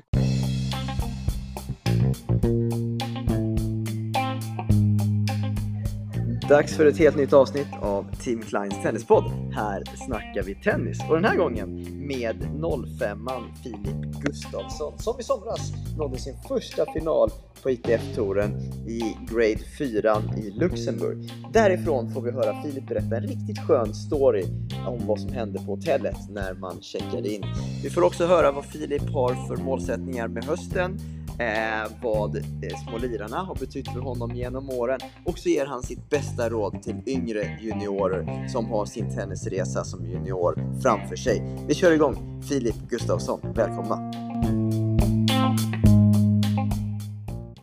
Dags 6.48 6.76
för 6.76 6.87
ett 6.87 6.98
helt 6.98 7.16
nytt 7.16 7.33
avsnitt 7.33 7.66
av 7.80 8.07
Team 8.20 8.42
Kleins 8.42 8.83
tennispodd. 8.83 9.24
Här 9.52 9.83
snackar 10.07 10.42
vi 10.42 10.54
tennis 10.54 10.98
och 11.09 11.14
den 11.14 11.24
här 11.24 11.37
gången 11.37 11.85
med 12.07 12.37
05an 13.00 13.42
Filip 13.62 14.22
Gustafsson 14.24 14.98
som 14.98 15.20
i 15.20 15.22
somras 15.22 15.72
nådde 15.98 16.18
sin 16.18 16.35
första 16.48 16.92
final 16.92 17.30
på 17.62 17.70
ITF-touren 17.70 18.61
i 18.88 19.16
Grade 19.30 19.64
4 19.78 20.22
i 20.37 20.50
Luxemburg. 20.50 21.30
Därifrån 21.52 22.11
får 22.11 22.22
vi 22.22 22.30
höra 22.30 22.62
Filip 22.62 22.88
berätta 22.88 23.16
en 23.16 23.26
riktigt 23.26 23.59
skön 23.59 23.94
story 23.94 24.44
om 24.87 25.07
vad 25.07 25.20
som 25.20 25.33
hände 25.33 25.59
på 25.59 25.64
hotellet 25.64 26.16
när 26.30 26.54
man 26.54 26.83
checkade 26.83 27.28
in. 27.28 27.44
Vi 27.83 27.90
får 27.90 28.02
också 28.02 28.26
höra 28.26 28.52
vad 28.52 28.64
Filip 28.64 29.11
har 29.11 29.48
för 29.48 29.64
målsättningar 29.64 30.28
med 30.28 30.44
hösten 30.44 30.98
eh, 31.38 31.90
vad 32.02 32.36
eh, 32.36 32.42
små 32.88 32.98
lirarna 32.98 33.36
har 33.36 33.54
betytt 33.54 33.88
för 33.88 34.00
honom 34.00 34.34
genom 34.34 34.70
åren 34.70 35.00
och 35.24 35.38
så 35.38 35.48
ger 35.48 35.66
han 35.66 35.82
sitt 35.82 36.10
bästa 36.10 36.48
råd 36.48 36.82
till 36.82 37.02
yngre 37.06 37.58
juniorer 37.60 38.48
som 38.48 38.66
har 38.66 38.86
sin 38.86 39.14
tennisresa 39.14 39.84
som 39.84 40.06
junior 40.06 40.80
framför 40.82 41.16
sig. 41.16 41.42
Vi 41.68 41.74
kör 41.74 41.92
igång! 41.92 42.42
Filip 42.48 42.76
Gustafsson, 42.88 43.40
välkomna! 43.54 44.10